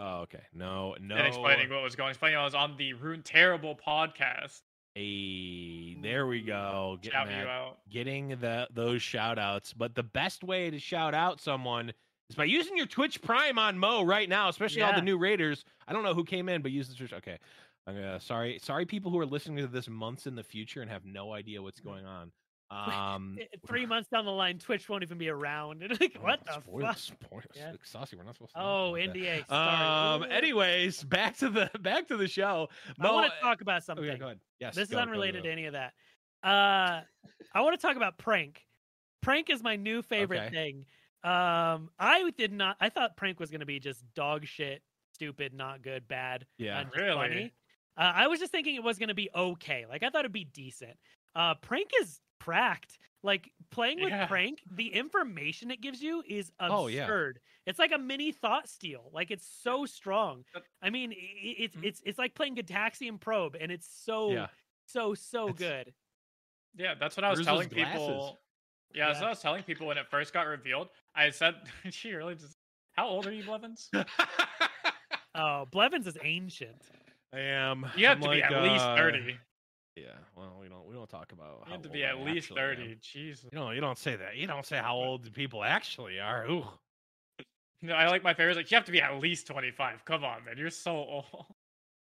[0.02, 0.40] Oh, okay.
[0.54, 1.14] No, no.
[1.16, 2.08] and explaining what was going.
[2.10, 4.60] Explaining I was on the Rune Terrible podcast.
[4.94, 6.96] Hey, there we go.
[7.02, 7.78] Getting Shout that, you out.
[7.90, 9.72] getting the those shout outs.
[9.74, 11.92] But the best way to shout out someone
[12.30, 15.64] is by using your Twitch Prime on Mo right now, especially all the new Raiders.
[15.86, 17.12] I don't know who came in, but use the Twitch.
[17.12, 17.38] Okay.
[17.86, 20.90] I'm gonna sorry, sorry people who are listening to this months in the future and
[20.90, 22.30] have no idea what's going on.
[22.70, 25.82] Um Three months down the line, Twitch won't even be around.
[26.00, 26.98] Like, oh, what the fuck?
[26.98, 27.72] spoil- Yeah.
[27.82, 28.60] Saucy, we're not supposed to.
[28.60, 28.94] Oh.
[28.96, 29.46] NDA.
[29.48, 30.24] Sorry.
[30.24, 30.30] Um.
[30.30, 32.68] Anyways, back to the back to the show.
[33.00, 34.04] I want to talk about something.
[34.04, 34.40] yeah, go ahead.
[34.60, 34.76] Yes.
[34.76, 35.92] this is unrelated to any of that.
[36.44, 37.00] Uh,
[37.54, 38.62] I want to talk about prank.
[39.20, 40.50] Prank is my new favorite Okay.
[40.50, 40.86] thing.
[41.22, 42.76] Um, I did not.
[42.80, 44.82] I thought prank was going to be just dog shit,
[45.14, 46.46] stupid, not good, bad.
[46.58, 46.84] Yeah.
[46.94, 47.14] Really?
[47.14, 47.52] funny.
[47.96, 49.84] Uh, I was just thinking it was going to be okay.
[49.88, 50.96] Like I thought it'd be decent.
[51.34, 52.98] Uh, prank is cracked.
[53.22, 54.26] Like playing with Yeah.
[54.26, 57.02] prank, the information it gives you is Oh, yeah.
[57.02, 57.40] absurd.
[57.66, 59.10] It's like a mini thought steal.
[59.12, 60.44] Like it's so strong.
[60.80, 61.84] I mean, i- i- it's Mhm.
[61.84, 64.46] it's it's like playing Gitaxian Probe, and it's so Yeah.
[64.86, 65.94] so so It's- good.
[66.76, 67.92] Yeah, that's what I was Where's telling glasses?
[68.00, 68.40] people.
[68.92, 69.22] Yeah, that's Yeah.
[69.22, 70.88] what I was telling people when it first got revealed.
[71.14, 71.54] I said,
[71.90, 72.56] "She really just."
[72.96, 73.88] How old are you, Blevins?
[75.34, 76.82] Oh, Blevins is ancient.
[77.32, 77.86] I am.
[77.96, 79.36] You have I'm to be like, at least uh, thirty.
[79.96, 80.06] Yeah.
[80.36, 80.86] Well, we don't.
[80.86, 81.46] We don't talk about.
[81.46, 82.66] How You how have to old be I at least actually am.
[82.76, 82.96] thirty.
[82.96, 83.44] Jeez.
[83.44, 83.74] You don't.
[83.74, 84.36] You don't say that.
[84.36, 86.46] You don't say how old people actually are.
[86.50, 86.64] Ooh.
[87.82, 88.56] No, I like my favorite.
[88.58, 90.04] Like you have to be at least twenty-five.
[90.04, 90.58] Come on, man.
[90.58, 91.24] You're so old.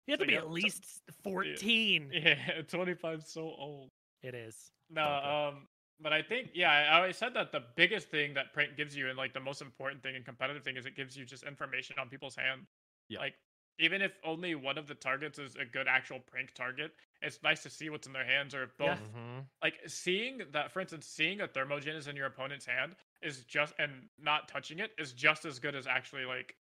[0.05, 2.11] You have So to be at least fourteen.
[2.13, 2.35] Yeah,
[2.67, 3.19] twenty-five.
[3.19, 3.89] is So old.
[4.21, 4.55] It is.
[4.91, 5.27] No, Okay.
[5.55, 5.67] um,
[5.99, 8.95] but I think yeah, I I always said that the biggest thing that prank gives
[8.95, 11.43] you, and like the most important thing and competitive thing, is it gives you just
[11.43, 12.61] information on people's hand.
[13.09, 13.19] Yeah.
[13.19, 13.35] Like
[13.79, 17.63] even if only one of the targets is a good actual prank target, it's nice
[17.63, 18.87] to see what's in their hands, or if both.
[18.87, 18.95] Yeah.
[18.95, 19.39] Mm-hmm.
[19.61, 23.73] Like seeing that, for instance, seeing a thermogen is in your opponent's hand is just,
[23.79, 26.55] and not touching it is just as good as actually like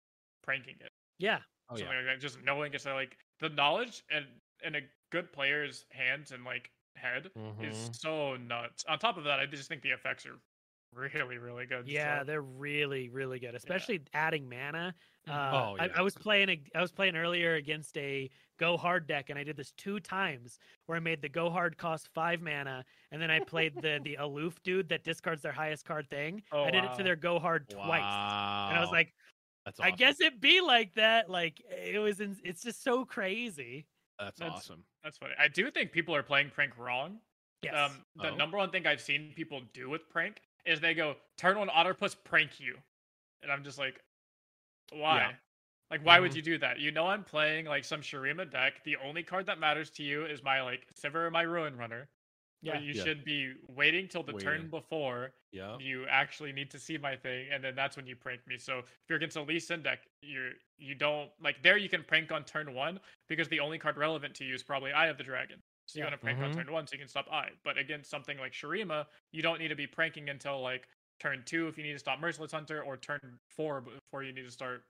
[0.43, 0.91] pranking it.
[1.19, 1.39] Yeah.
[1.69, 1.79] Oh yeah.
[1.79, 2.21] something like that.
[2.21, 4.25] Just knowing it's like the knowledge and
[4.63, 7.27] in a good player's hands and like head
[7.61, 7.95] is Mhm.
[7.95, 8.83] so nuts.
[8.85, 10.39] On top of that, I just think the effects are
[10.93, 11.87] really, really good.
[11.87, 13.55] Yeah, so- they're really, really good.
[13.55, 14.93] Especially adding mana.
[15.27, 15.31] Mhm.
[15.31, 15.91] Uh, Oh, I, yeah.
[15.95, 16.49] I was playing.
[16.49, 19.99] A, I was playing earlier against a go hard deck, and I did this two
[19.99, 23.99] times, where I made the go hard cost five mana, and then I played the
[24.03, 26.43] the aloof dude that discards their highest card thing.
[26.51, 29.13] Oh, I did it to their go hard twice, and I was like,
[29.65, 31.29] That's I guess it be like that.
[31.29, 32.19] Like it was.
[32.19, 33.85] In, it's just so crazy.
[34.21, 34.83] That's, That's- awesome.
[35.03, 35.33] That's funny.
[35.39, 37.19] I do think people are playing prank wrong.
[37.63, 37.73] Yes.
[37.75, 38.35] Um, the Oh.
[38.35, 42.15] number one thing I've seen people do with prank is they go turn one Otterpus
[42.23, 42.77] prank you,
[43.41, 43.99] and I'm just like,
[44.91, 45.35] why?
[45.89, 46.35] Like, why would Mhm.
[46.35, 46.79] you do that?
[46.79, 48.83] You know, I'm playing like some Shurima deck.
[48.83, 52.07] The only card that matters to you is my like Sivir or my Ruin Runner.
[52.63, 52.79] Yeah.
[52.79, 53.03] you Yeah.
[53.03, 55.77] should be waiting till the turn before Yeah.
[55.79, 58.57] you actually need to see my thing, and then that's when you prank me.
[58.57, 62.03] So if you're against a Lee Sin deck, you're you don't like there you can
[62.03, 65.17] prank on turn one because the only card relevant to you is probably Eye of
[65.17, 65.61] the Dragon.
[65.87, 66.09] So you Yeah.
[66.09, 66.55] want to prank on Mhm.
[66.55, 67.51] turn one so you can stop Eye.
[67.63, 70.87] But against something like Shurima, you don't need to be pranking until like
[71.19, 74.43] turn two if you need to stop Merciless Hunter, or turn four before you need
[74.43, 74.85] to start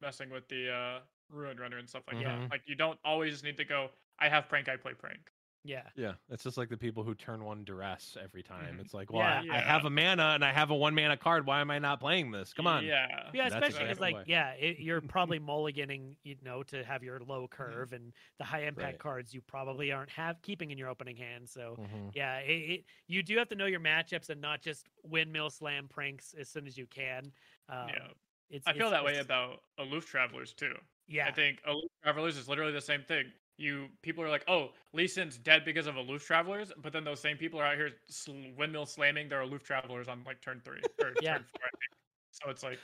[0.00, 2.24] messing with the uh Ruin Runner and stuff like Mhm.
[2.24, 2.50] that.
[2.50, 3.92] Like you don't always need to go.
[4.18, 4.68] I have prank.
[4.68, 5.30] I play prank.
[5.64, 5.88] Yeah.
[5.96, 8.76] Yeah, it's just like the people who turn one duress every time.
[8.78, 8.80] Mhm.
[8.80, 9.52] It's like, well, Yeah.
[9.52, 11.46] I, I have a mana and I have a one mana card.
[11.46, 12.52] Why am I not playing this?
[12.52, 12.84] Come on.
[12.84, 13.30] Yeah.
[13.32, 14.24] Yeah, That's especially because, like, why.
[14.26, 18.62] yeah, it, you're probably mulliganing, you know, to have your low curve and the high
[18.64, 18.98] impact Right.
[18.98, 21.48] cards you probably aren't have keeping in your opening hand.
[21.48, 22.10] So, Mhm.
[22.14, 25.88] yeah, it, it, you do have to know your matchups and not just windmill slam
[25.88, 27.32] pranks as soon as you can.
[27.68, 28.08] Um, Yeah.
[28.50, 30.74] it's, I feel it's- that way about aloof travelers too.
[31.08, 33.32] Yeah, I think aloof travelers is literally the same thing.
[33.62, 37.20] You people are like, oh, Lee Sin's dead because of aloof travelers, but then those
[37.20, 40.80] same people are out here sl- windmill slamming their aloof travelers on like turn three
[41.00, 41.34] or Yeah.
[41.34, 41.60] turn four.
[41.64, 41.92] I think.
[42.32, 42.80] So it's like,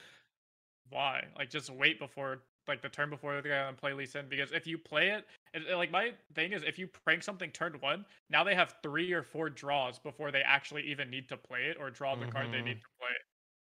[0.91, 1.25] why?
[1.37, 4.53] Like just wait before like the turn before the guy and play Lee Sin because
[4.53, 7.75] if you play it, it, it- like my thing is if you prank something turn
[7.81, 11.65] one, now they have three or four draws before they actually even need to play
[11.65, 12.81] it or draw the card they need mm-hmm.
[12.81, 13.17] to play.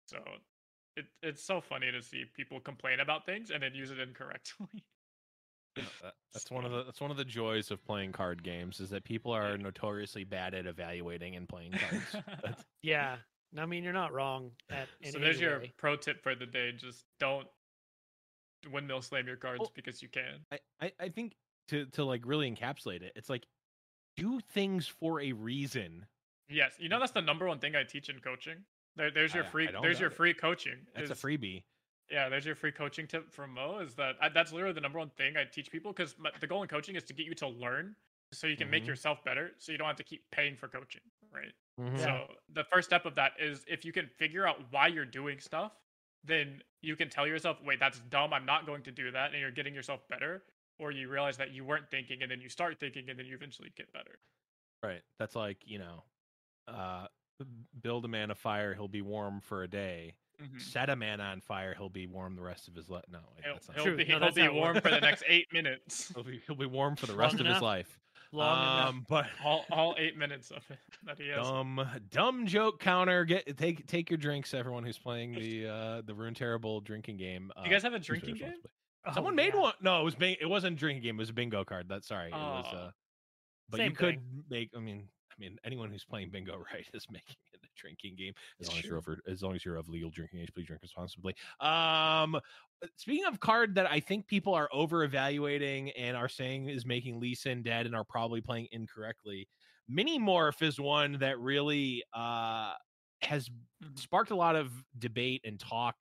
[0.07, 0.17] So
[0.97, 4.83] it, it's so funny to see people complain about things and then use it incorrectly.
[5.77, 8.79] Yeah, that- that's one of the that's one of the joys of playing card games
[8.81, 12.15] is that people are notoriously bad at evaluating and playing cards.
[12.81, 13.17] Yeah.
[13.57, 14.51] I mean, you're not wrong.
[14.69, 15.73] At, in so there's any your way.
[15.77, 17.47] pro tip for the day: just don't
[18.71, 20.45] windmill slam your cards Well- because you can.
[20.51, 21.35] I, I, I think
[21.69, 23.45] to to like really encapsulate it, it's like
[24.17, 26.05] do things for a reason.
[26.49, 28.57] Yes, you know that's the number one thing I teach in coaching.
[28.97, 29.67] There, there's your I- free.
[29.69, 30.17] I there's your doubt it.
[30.17, 30.77] free coaching.
[30.95, 31.63] That's a freebie.
[32.09, 33.79] Yeah, there's your free coaching tip from Mo.
[33.79, 36.61] Is that I, that's literally the number one thing I teach people because the goal
[36.61, 37.95] in coaching is to get you to learn,
[38.31, 38.87] so you can make Mhm.
[38.87, 41.53] yourself better, so you don't have to keep paying for coaching, right?
[41.77, 42.21] Mhm.
[42.21, 45.39] So the first step of that is if you can figure out why you're doing
[45.39, 45.73] stuff,
[46.23, 48.33] then you can tell yourself, "Wait, that's dumb.
[48.33, 50.45] I'm not going to do that," and you're getting yourself better.
[50.77, 53.35] Or you realize that you weren't thinking, and then you start thinking, and then you
[53.35, 54.19] eventually get better.
[54.83, 55.01] Right.
[55.19, 56.03] That's like, you know,
[56.67, 57.07] uh
[57.81, 60.15] build a man a fire, he'll be warm for a day.
[60.57, 63.03] Set a man on fire, he'll be warm the rest of his life.
[63.11, 63.97] No, wait, He'll, that's not he'll True.
[63.97, 66.11] be, No, he'll that's be warm for the next eight minutes.
[66.13, 67.99] he'll be he'll be warm for the Long rest of his life.
[68.31, 68.89] Long enough.
[68.89, 71.45] um but all, all eight minutes of it that he has.
[71.47, 73.23] dumb dumb joke counter.
[73.23, 77.51] Get take take your drinks, everyone who's playing the uh the Rune Terrible drinking game.
[77.63, 78.47] you guys uh, have a drinking game?
[78.49, 78.71] responsibly.
[79.07, 79.59] Oh, Someone made yeah.
[79.61, 79.73] one.
[79.81, 81.15] No, it was bing- it wasn't a drinking game.
[81.15, 81.85] It was a bingo card.
[81.87, 82.29] That's sorry.
[82.29, 82.77] It was Oh.
[82.77, 82.91] uh,
[83.69, 84.43] but Same you could thing.
[84.49, 84.69] make.
[84.75, 88.33] I mean, I mean, anyone who's playing bingo right is making it a drinking game.
[88.59, 90.81] As long as you're over, as long as you're of legal drinking age, please drink
[90.81, 91.35] responsibly.
[91.59, 92.39] Um,
[92.95, 97.19] speaking of card that I think people are over evaluating and are saying is making
[97.19, 99.47] Lee Sin dead and are probably playing incorrectly.
[99.87, 102.73] Mini Morph is one that really uh
[103.21, 103.49] has
[103.83, 103.97] Mhm.
[103.99, 105.95] sparked a lot of debate and talk.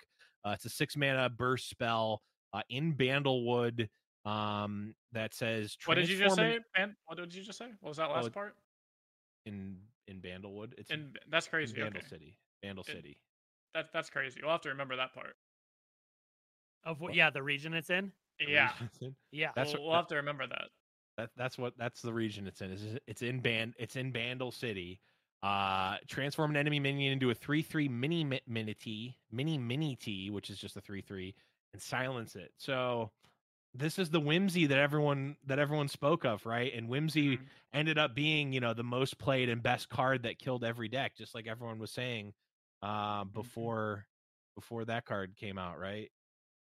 [0.44, 3.88] Uh, it's a six mana burst spell uh, in Bandlewood
[4.26, 5.76] um, that says.
[5.84, 6.58] What did you just say?
[6.76, 7.66] Man, what did you just say?
[7.80, 8.56] What was that Oh, last it- part?
[9.46, 11.74] In in Bandlewood, it's in, And that's in crazy.
[11.74, 12.08] Bandle Okay.
[12.08, 12.36] City.
[12.62, 13.18] Bandle It- City.
[13.74, 14.38] That that's crazy.
[14.40, 15.36] You'll have to remember that part.
[16.84, 17.14] Of what?
[17.14, 18.12] Yeah, the region it's in.
[18.46, 19.14] Yeah, it's in.
[19.32, 19.50] Yeah.
[19.56, 20.68] That's we'll, what- we'll have to remember that.
[21.16, 22.72] That that's what that's the region it's in.
[22.72, 25.00] It's it's in Band it's in Bandle City.
[25.42, 29.94] Uh, transform an enemy minion into a three three mini mi- mini T mini mini
[29.96, 31.34] T, which is just a three three,
[31.72, 32.52] and silence it.
[32.58, 33.10] So
[33.74, 36.72] this is the whimsy that everyone that everyone spoke of, right?
[36.74, 37.50] And whimsy Mhm.
[37.72, 41.16] ended up being you know the most played and best card that killed every deck,
[41.16, 42.34] just like everyone was saying
[42.82, 44.06] uh, before
[44.56, 46.10] before that card came out, right?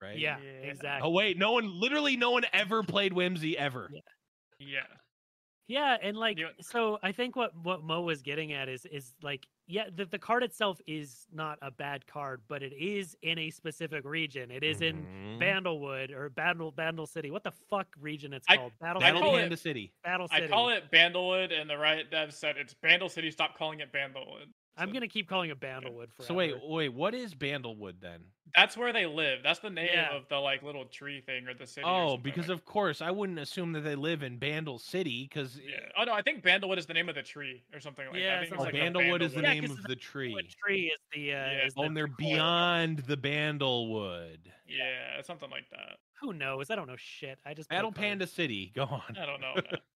[0.02, 0.20] Right.
[0.20, 0.70] Yeah, Yeah.
[0.70, 1.09] exactly.
[1.09, 3.92] Oh wait, no one, literally, no one ever played whimsy ever.
[3.92, 4.00] Yeah.
[4.59, 4.87] Yeah.
[5.66, 9.14] Yeah, and like You- so I think what what Mo was getting at is is
[9.22, 13.38] like yeah, the, the card itself is not a bad card, but it is in
[13.38, 14.50] a specific region.
[14.50, 15.38] It is in Mhm.
[15.40, 17.31] Bandlewood or Bandle Bandle City.
[17.31, 18.72] What the fuck region it's I- called?
[18.79, 19.40] Battle I Battle call City.
[19.42, 19.92] Panda City.
[20.03, 20.44] Battle City.
[20.44, 23.31] I call it Bandlewood, and the Riot dev said it's Bandle City.
[23.31, 24.53] Stop calling it Bandlewood.
[24.76, 26.26] I'm gonna keep calling it Bandlewood forever.
[26.28, 28.20] So wait, wait, what is Bandlewood then?
[28.56, 29.40] That's where they live.
[29.42, 30.14] That's the name Yeah.
[30.14, 31.84] of the like little tree thing or the city.
[31.87, 35.58] Oh, because like- of course I wouldn't assume that they live in Bandle City because
[35.58, 35.80] yeah.
[35.98, 38.37] Oh no, I think Bandlewood is the name of the tree or something like Yeah,
[38.37, 38.42] that.
[38.44, 40.32] I think oh, like Bandlewood is the Yeah, name 'cause of the the tree.
[40.32, 41.66] What tree is the uh, Yeah.
[41.66, 42.16] is Oh, the and they're coil?
[42.18, 44.52] beyond the Bandlewood.
[44.66, 45.98] Yeah, something like that.
[46.20, 46.70] Who knows?
[46.70, 47.38] I don't know shit.
[47.44, 47.92] I just play Battle.
[47.92, 48.72] Panda City.
[48.74, 49.16] Go on.
[49.20, 49.54] I don't know.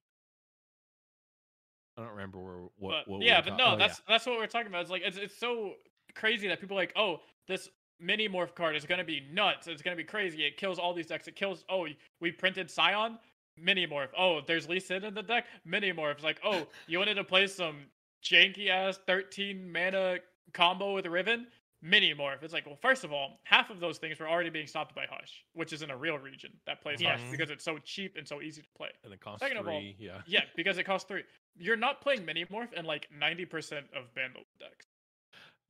[1.99, 2.91] I don't remember where what.
[2.91, 3.77] but, what we yeah, were but no, oh, yeah.
[3.77, 4.83] that's that's what we're talking about.
[4.83, 5.75] It's like it's it's so
[6.15, 7.69] crazy that people are like, oh, this
[8.01, 9.67] mini morph card is gonna be nuts.
[9.67, 10.45] It's gonna be crazy.
[10.45, 11.27] It kills all these decks.
[11.27, 11.65] It kills.
[11.69, 11.87] Oh,
[12.21, 13.19] we printed Scion,
[13.57, 14.11] mini morph.
[14.17, 16.15] Oh, there's Lee Sin in the deck, mini morph.
[16.15, 17.77] It's like, oh, you wanted to play some
[18.25, 20.19] janky ass 13 mana
[20.53, 21.49] combo with Riven.
[21.81, 22.43] Mini morph.
[22.43, 25.07] It's like, well, first of all, half of those things were already being stopped by
[25.09, 27.31] Hush, which is in a real region that plays Hush Yes.
[27.31, 28.89] because it's so cheap and so easy to play.
[29.05, 29.95] and it costs second of all, three.
[29.99, 30.21] yeah.
[30.27, 31.23] Yeah, because it costs three.
[31.57, 34.87] You're not playing mini morph in like 90% of Bandlewood decks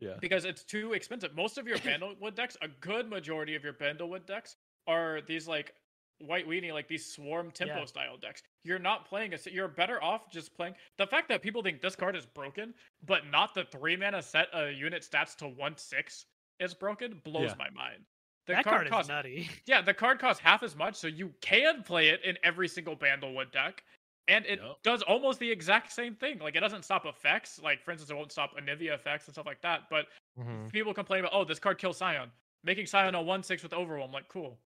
[0.01, 0.15] Yeah.
[0.21, 1.35] because it's too expensive.
[1.35, 5.75] Most of your Bandlewood decks, a good majority of your Bandlewood decks, are these like
[6.21, 7.85] white weenie, like these swarm tempo Yeah.
[7.85, 8.43] style decks.
[8.65, 9.39] You're not playing a.
[9.39, 10.75] set You're better off just playing.
[10.97, 12.75] The fact that people think this card is broken,
[13.07, 16.27] but not the three mana set a unit stats to one six
[16.61, 17.57] is broken, blows Yeah.
[17.59, 18.05] my mind.
[18.47, 19.51] The that card, costs is nutty.
[19.67, 22.97] yeah, the card costs half as much, so you can play it in every single
[22.97, 23.85] Bandlewood deck.
[24.27, 24.83] And it Yep.
[24.83, 26.39] does almost the exact same thing.
[26.39, 27.59] Like it doesn't stop effects.
[27.63, 29.89] Like for instance, it won't stop Anivia effects and stuff like that.
[29.89, 30.71] But Mhm.
[30.73, 32.31] people complain about, oh, this card kills Scion.
[32.65, 34.59] Making Scion a one six with Overwhelm, like cool.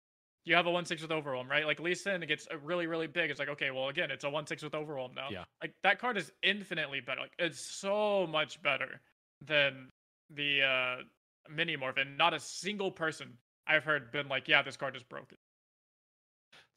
[0.44, 1.64] You have a one six with Overwhelm, right?
[1.64, 3.31] Like Lee Sin, it gets really, really big.
[3.31, 5.28] It's like, okay, well again, it's a one six with Overwhelm now.
[5.31, 5.44] Yeah.
[5.61, 7.20] Like that card is infinitely better.
[7.20, 9.00] Like it's so much better
[9.40, 9.88] than
[10.35, 10.96] the uh
[11.48, 15.02] mini morph, and not a single person I've heard been like, yeah, this card is
[15.02, 15.38] broken.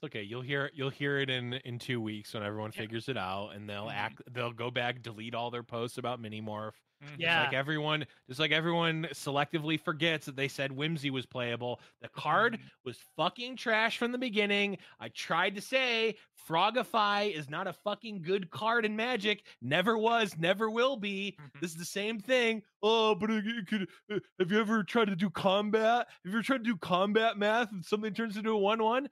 [0.01, 0.23] It's okay.
[0.23, 2.81] You'll hear you'll hear it in in two weeks when everyone Yeah.
[2.81, 3.93] figures it out, and they'll Mhm.
[3.93, 4.21] act.
[4.29, 6.73] They'll go back, delete all their posts about mini morph.
[7.01, 7.19] Mhm.
[7.19, 7.43] Just Yeah.
[7.45, 11.81] like everyone, just like everyone selectively forgets that they said Whimsy was playable.
[12.01, 12.71] The card Mhm.
[12.84, 14.77] was fucking trash from the beginning.
[14.99, 19.45] I tried to say Frogify is not a fucking good card in Magic.
[19.62, 21.38] Never was, never will be.
[21.39, 21.62] Mhm.
[21.62, 22.63] This is the same thing.
[22.81, 23.89] Oh, but it, it could.
[24.12, 26.08] uh, have you ever tried to do combat?
[26.10, 29.10] Have you ever tried to do combat math and something turns into a one-one?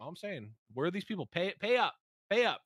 [0.00, 1.26] All I'm saying, where are these people?
[1.26, 1.94] Pay pay up,
[2.30, 2.62] pay up.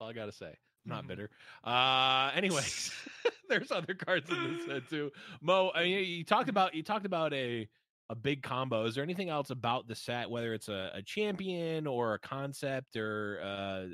[0.00, 0.54] All I gotta say.
[0.86, 1.30] I'm not bitter.
[1.64, 2.92] Uh, anyways,
[3.48, 5.10] there's other cards in this set too.
[5.40, 7.68] Mo, I mean, you talked about you talked about a
[8.08, 8.84] a big combo.
[8.84, 12.96] Is there anything else about the set, whether it's a, a champion or a concept
[12.96, 13.86] or uh,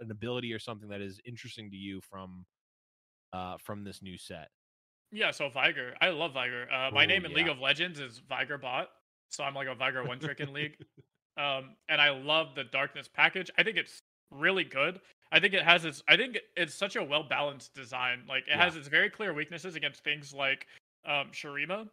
[0.00, 2.44] an ability or something that is interesting to you from
[3.32, 4.48] uh from this new set?
[5.12, 5.92] Yeah, so Veigar.
[6.00, 6.64] I love Veigar.
[6.64, 8.88] Uh, my Ooh, name in League of Legends is Veigar Bot.
[9.30, 10.76] So I'm like a Veigar one trick in League.
[11.38, 13.50] Um, and I love the Darkness package.
[13.56, 15.00] I think it's really good.
[15.30, 18.24] I think it has its I think it's such a well balanced design.
[18.28, 18.64] Like it Yeah.
[18.64, 20.66] has its very clear weaknesses against things like
[21.06, 21.88] um Shurima.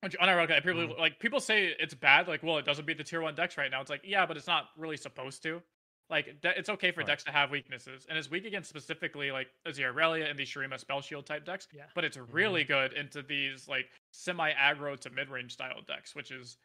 [0.00, 0.98] Which unironically, people Mhm.
[0.98, 3.70] like people say it's bad, like, well, it doesn't beat the tier one decks right
[3.70, 3.80] now.
[3.80, 5.62] It's like, yeah, but it's not really supposed to.
[6.10, 7.06] Like, de- it's okay for Right.
[7.06, 10.78] decks to have weaknesses, and it's weak against specifically like Azir Aurelia and the Shurima
[10.78, 11.66] Spell Shield type decks.
[11.72, 11.86] Yeah.
[11.94, 16.30] But it's really good into these like semi aggro to mid range style decks, which
[16.30, 16.58] is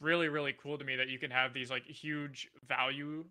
[0.00, 3.24] really really cool to me that you can have these like huge value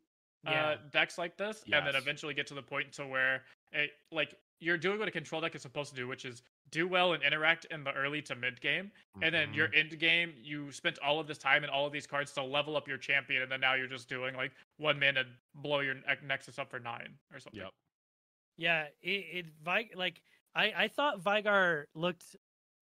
[0.43, 0.68] Yeah.
[0.70, 4.36] uh, decks like this, and then eventually get to the point to where it, like
[4.59, 7.22] you're doing what a control deck is supposed to do, which is do well and
[7.24, 8.91] interact in the early to mid game,
[9.22, 9.78] and then your Mhm.
[9.80, 12.76] end game you spent all of this time and all of these cards to level
[12.78, 15.24] up your champion, and then now you're just doing like one mana
[15.55, 17.61] blow your ne- nexus up for nine or something.
[17.61, 17.74] Yep.
[18.57, 20.22] Yeah, it, it like
[20.55, 22.36] I I thought Veigar looked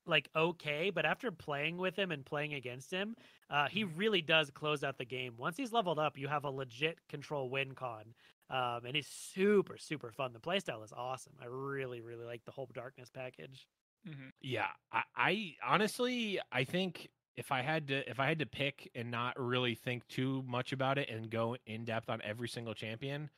[0.05, 3.15] like okay, but after playing with him and playing against him,
[3.49, 5.35] uh, he really does close out the game.
[5.37, 8.13] Once he's leveled up, you have a legit control win con,
[8.49, 10.33] um, and it's super super fun.
[10.33, 11.33] The playstyle is awesome.
[11.41, 13.67] I really really like the whole darkness package.
[14.05, 18.45] hmm Yeah, I, I honestly I think if I had to if I had to
[18.45, 22.49] pick and not really think too much about it and go in depth on every
[22.49, 23.29] single champion,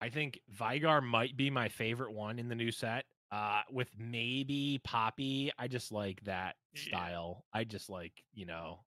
[0.00, 3.06] I think Veigar might be my favorite one in the new set.
[3.34, 7.04] Uh, with maybe Poppy, I just like that Yeah.
[7.04, 7.46] style.
[7.52, 8.84] I just like you know,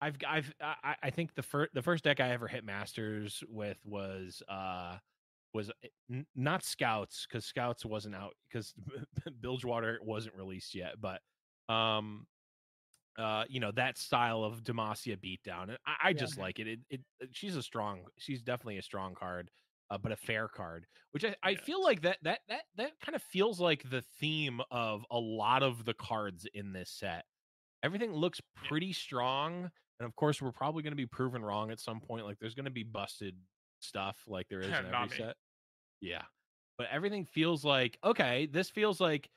[0.00, 3.84] I've I've I, I think the first the first deck I ever hit Masters with
[3.86, 4.98] was uh
[5.54, 8.74] was uh, n- not Scouts because Scouts wasn't out because
[9.40, 11.22] Bilgewater wasn't released yet, but
[11.68, 12.26] um
[13.18, 16.26] uh you know that style of Demacia beatdown and I, I Yeah.
[16.26, 16.68] just like it.
[16.68, 17.00] it it
[17.32, 19.50] she's a strong she's definitely a strong card
[19.90, 23.14] uh, but a fair card which I, I feel like that that that that kind
[23.16, 27.24] of feels like the theme of a lot of the cards in this set
[27.82, 28.70] everything looks Yeah.
[28.70, 29.70] pretty strong
[30.00, 32.54] and of course we're probably going to be proven wrong at some point like there's
[32.54, 33.36] going to be busted
[33.80, 35.08] stuff like there is in every me.
[35.08, 35.36] set
[36.00, 36.24] yeah
[36.78, 39.30] but everything feels like okay this feels like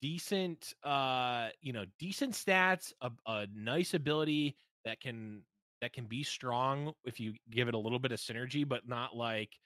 [0.00, 5.44] decent uh you know decent stats a, a nice ability that can
[5.80, 9.16] that can be strong if you give it a little bit of synergy but not
[9.16, 9.58] like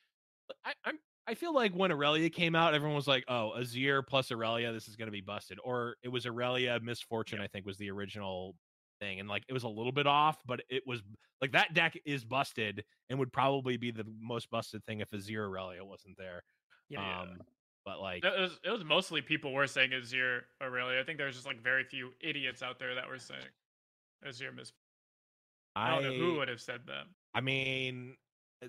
[0.65, 4.33] I, I'm I feel like when Aurelia came out, everyone was like, "Oh, Azir plus
[4.33, 7.67] Aurelia, this is going to be busted." Or it was Aurelia Miss Fortune, I think,
[7.67, 8.57] was the original
[8.99, 11.03] thing, and like it was a little bit off, but it was
[11.43, 15.47] like that deck is busted and would probably be the most busted thing if Azir
[15.47, 16.43] Aurelia wasn't there.
[16.89, 17.03] Yeah.
[17.03, 17.21] Yeah.
[17.21, 17.39] Um,
[17.85, 21.01] but like, It was it was mostly people were saying Azir Aurelia.
[21.01, 23.41] I think there's just like very few idiots out there that were saying
[24.27, 24.73] Azir Miss.
[25.77, 27.05] I don't know who would have said that.
[27.35, 28.17] I mean,
[28.65, 28.69] uh,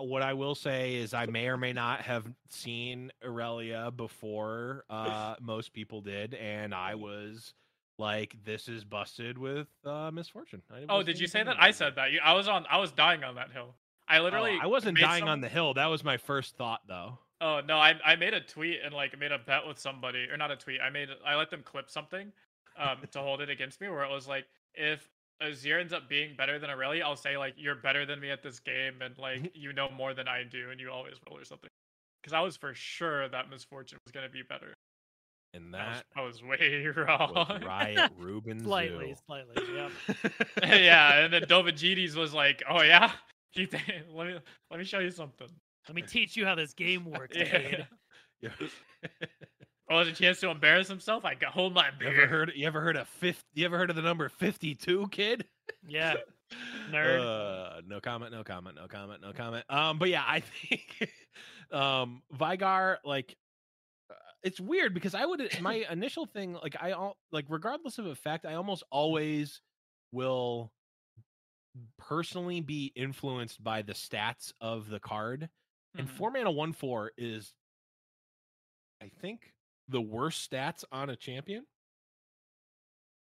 [0.00, 5.34] what I will say is I may or may not have seen Aurelia before uh,
[5.40, 7.54] most people did, and I was
[7.98, 11.56] like, "This is busted with uh, Miss Fortune." Oh, did you say that?
[11.58, 12.12] I said that.
[12.12, 12.66] You, I was on.
[12.70, 13.74] I was dying on that hill.
[14.08, 14.58] I Oh, literally.
[14.60, 15.74] I wasn't dying some- on the hill.
[15.74, 17.18] That was my first thought, though.
[17.40, 20.36] Oh no, I I made a tweet and like made a bet with somebody, or
[20.36, 20.80] not a tweet.
[20.80, 22.32] I made I let them clip something,
[22.76, 25.08] um, to hold it against me, where it was like if
[25.42, 28.42] Azir ends up being better than Aurelia, I'll say like you're better than me at
[28.42, 31.44] this game, and like you know more than I do, and you always will, or
[31.44, 31.70] something.
[32.22, 34.74] Because I was for sure that Miss Fortune was gonna be better.
[35.54, 37.32] And I was, that I was way wrong.
[37.34, 39.20] was Riot Ruben slightly, Zoo.
[39.26, 39.62] slightly.
[39.74, 39.92] Yep.
[40.82, 43.12] yeah, and then Dovagides was like, "Oh yeah,
[43.56, 44.38] let me
[44.70, 45.48] let me show you something."
[45.88, 47.84] Let me teach you how this game works, Yeah.
[48.42, 48.50] Yeah.
[49.90, 51.24] Oh, a chance to embarrass himself.
[51.24, 52.52] I got hold my you ever heard?
[52.54, 53.44] You ever heard of fifth?
[53.54, 55.46] You ever heard of the number fifty-two, kid?
[55.86, 56.14] Yeah.
[56.90, 57.20] Nerd.
[57.20, 58.32] Uh, no comment.
[58.32, 58.76] No comment.
[58.76, 59.20] No comment.
[59.22, 59.64] No comment.
[59.68, 61.10] Um, but yeah, I think
[61.70, 63.36] um Veigar like
[64.10, 68.06] uh, it's weird because I would my initial thing like I all like regardless of
[68.06, 69.60] effect, I almost always
[70.12, 70.70] will
[71.98, 75.48] personally be influenced by the stats of the card.
[75.96, 76.12] And Mhm.
[76.12, 77.52] four mana one four is
[79.02, 79.52] I think
[79.88, 81.64] the worst stats on a champion.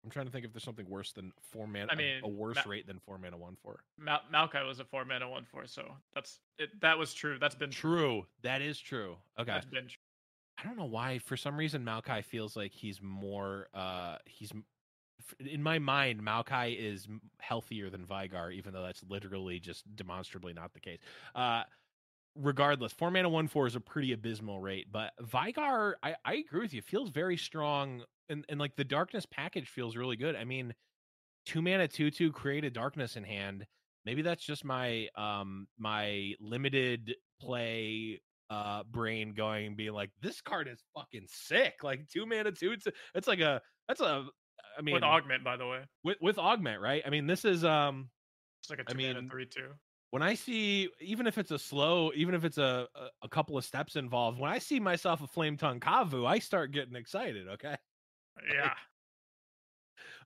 [0.03, 1.87] I'm trying to think if there's something worse than four mana.
[1.89, 3.83] I a- mean, a worse Ma- rate than four mana one four.
[3.97, 6.79] Mal- Maokai was a four mana one four, so that's it.
[6.79, 7.37] That was true.
[7.39, 8.25] That's been True.
[8.41, 9.17] That is true.
[9.37, 9.51] Okay.
[9.51, 9.97] That's been true.
[10.57, 11.19] I don't know why.
[11.19, 13.67] For some reason, Maokai feels like he's more.
[13.73, 14.51] Uh, he's
[15.39, 16.21] in my mind.
[16.21, 17.07] Maokai is
[17.39, 20.99] healthier than Veigar, even though that's literally just demonstrably not the case.
[21.35, 21.63] Uh,
[22.35, 26.61] regardless, four mana one four is a pretty abysmal rate, but Veigar, I, I agree
[26.61, 26.81] with you.
[26.81, 30.35] Feels very strong, and and like the darkness package feels really good.
[30.35, 30.73] I mean,
[31.45, 33.65] two mana two two create a darkness in hand.
[34.05, 40.41] Maybe that's just my um my limited play uh brain going and being like this
[40.41, 44.25] card is fucking sick like two mana two it's, it's like a that's a
[44.75, 47.63] i mean with augment, by the way, with, with augment right i mean this is
[47.63, 48.09] um
[48.61, 49.69] it's like a two mana mean, three two.
[50.11, 53.57] When i see even if it's a slow even if it's a, a a couple
[53.57, 57.47] of steps involved when i see myself a flame tongue kavu i start getting excited
[57.47, 57.77] okay
[58.43, 58.75] Yeah,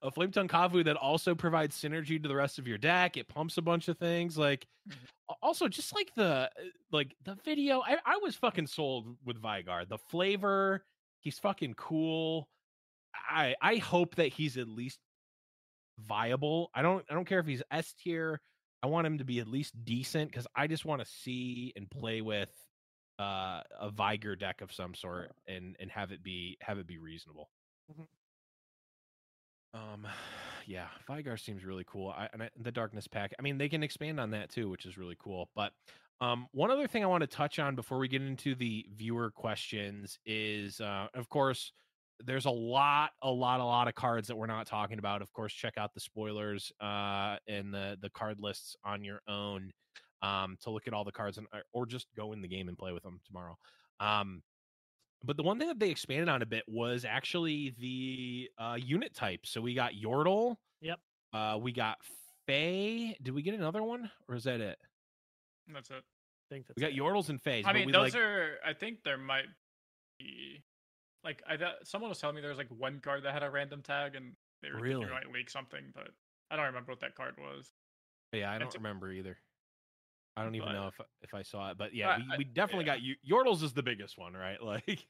[0.02, 3.28] a flame tongue kavu that also provides synergy to the rest of your deck it
[3.28, 5.08] pumps a bunch of things like Mhm.
[5.42, 6.26] also just like the
[6.58, 10.86] uh, like the video I, I was fucking sold with Veigar the flavor
[11.22, 12.50] he's fucking cool
[13.16, 15.02] i i hope that he's at least
[16.00, 18.42] viable i don't i don't care if he's s tier
[18.84, 21.90] I want him to be at least decent because I just want to see and
[21.90, 22.52] play with
[23.20, 26.98] uh, a Veigar deck of some sort and and have it be have it be
[26.98, 27.50] reasonable.
[27.92, 28.08] Mhm.
[29.74, 30.08] Um,
[30.68, 32.10] yeah, Veigar seems really cool.
[32.10, 33.34] I, and I, the Darkness Pack.
[33.40, 35.50] I mean, they can expand on that too, which is really cool.
[35.56, 35.72] But
[36.22, 39.32] um, one other thing I want to touch on before we get into the viewer
[39.32, 41.72] questions is, uh, of course,
[42.26, 45.22] there's a lot, a lot, a lot of cards that we're not talking about.
[45.22, 49.72] Of course, check out the spoilers uh, and the the card lists on your own
[50.22, 52.78] um, to look at all the cards and or just go in the game and
[52.78, 53.58] play with them tomorrow.
[54.00, 54.42] Um,
[55.24, 59.14] but the one thing that they expanded on a bit was actually the uh, unit
[59.14, 59.42] type.
[59.46, 60.56] So we got Yordle.
[60.82, 61.00] Yep.
[61.34, 61.98] Uh, we got
[62.46, 63.16] Fae.
[63.22, 64.78] Did we get another one, or is that it?
[65.74, 66.04] That's it.
[66.04, 66.98] I think that's We got it.
[66.98, 67.66] Yordles and Fays.
[67.66, 68.58] I mean, those like, are.
[68.66, 69.46] I think there might
[70.20, 70.62] be,
[71.24, 73.50] like, I thought someone was telling me there was like one card that had a
[73.50, 75.06] random tag, and they were Really?
[75.06, 76.10] might leak something, but
[76.52, 77.72] I don't remember what that card was.
[78.34, 79.38] Yeah, I don't That's- remember either.
[80.36, 82.44] I don't even But- know if if I saw it, but yeah, I- we, we
[82.46, 82.98] definitely yeah.
[82.98, 84.58] got Yordles is the biggest one, right?
[84.64, 85.06] Like,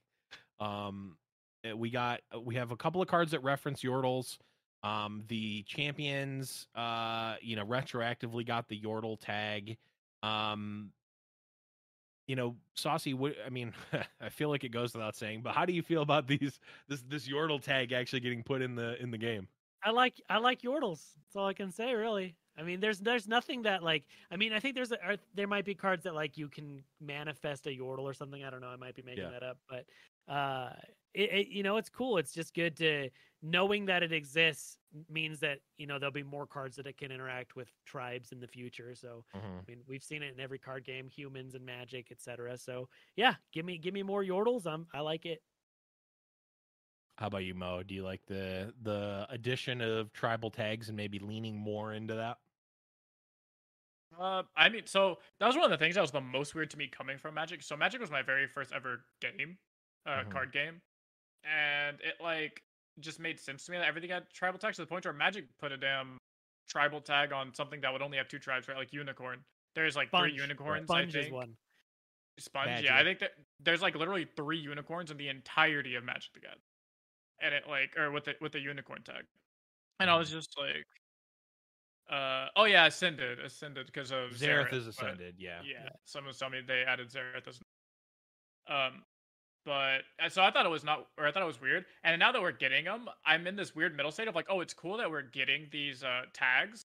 [0.60, 1.18] um,
[1.70, 4.38] uh, we got uh, we have a couple of cards that reference Yordles.
[4.84, 9.78] Um, the champions, uh, you know, retroactively got the Yordle tag.
[10.24, 10.92] Um,
[12.28, 13.14] you know, Saucy.
[13.14, 13.74] What I mean,
[14.22, 17.02] I feel like it goes without saying, but how do you feel about these this
[17.08, 19.48] this Yordle tag actually getting put in the in the game?
[19.84, 21.02] I like I like Yordles.
[21.16, 22.36] That's all I can say, really.
[22.58, 24.06] I mean, there's there's nothing that like.
[24.32, 26.84] I mean, I think there's a, are, there might be cards that like you can
[27.02, 28.44] manifest a Yordle or something.
[28.44, 28.68] I don't know.
[28.68, 29.32] I might be making Yeah.
[29.32, 29.86] that up, but
[30.32, 30.70] uh,
[31.14, 32.18] it, it you know it's cool.
[32.18, 33.10] It's just good to
[33.44, 34.80] knowing that it exists
[35.10, 38.40] means that you know there'll be more cards that it can interact with tribes in
[38.40, 38.96] the future.
[38.96, 39.26] So
[39.68, 42.58] I mean, we've seen it in every card game, humans and Magic, etc.
[42.58, 44.68] So yeah, give me give me more Yordles.
[44.68, 45.44] I'm I like it.
[47.18, 47.84] How about you, Mo?
[47.84, 52.40] Do you like the the addition of tribal tags and maybe leaning more into that?
[54.18, 56.70] Uh, I mean, so that was one of the things that was the most weird
[56.72, 57.64] to me coming from Magic.
[57.64, 59.58] So Magic was my very first ever game,
[60.06, 60.30] uh, Mhm.
[60.30, 60.82] card game,
[61.44, 62.64] and it like
[63.00, 65.46] just made sense to me that everything had tribal tags to the point where Magic
[65.60, 66.18] put a damn
[66.70, 68.78] tribal tag on something that would only have two tribes, right?
[68.78, 69.40] Like unicorn.
[69.76, 70.32] There's like Sponge.
[70.34, 70.88] three unicorns.
[70.88, 71.56] Sponge I is one.
[72.40, 72.86] Sponge, Badger.
[72.86, 72.98] yeah.
[72.98, 76.62] I think that there's like literally three unicorns in the entirety of Magic the Gathering,
[77.42, 79.26] and it like or with the with the unicorn tag,
[80.00, 80.38] and I was Mm-hmm.
[80.38, 80.86] just like,
[82.12, 85.60] uh, oh yeah, ascended, ascended because of Xerath Xerath, is but- ascended, yeah.
[85.64, 87.60] yeah, someone telling me they added Xerath as
[88.68, 89.04] um
[89.66, 91.86] but uh, so I thought it was not or I thought it was weird.
[92.04, 94.62] And now that we're getting them, I'm in this weird middle state of like, oh,
[94.62, 96.84] it's cool that we're getting these uh tags,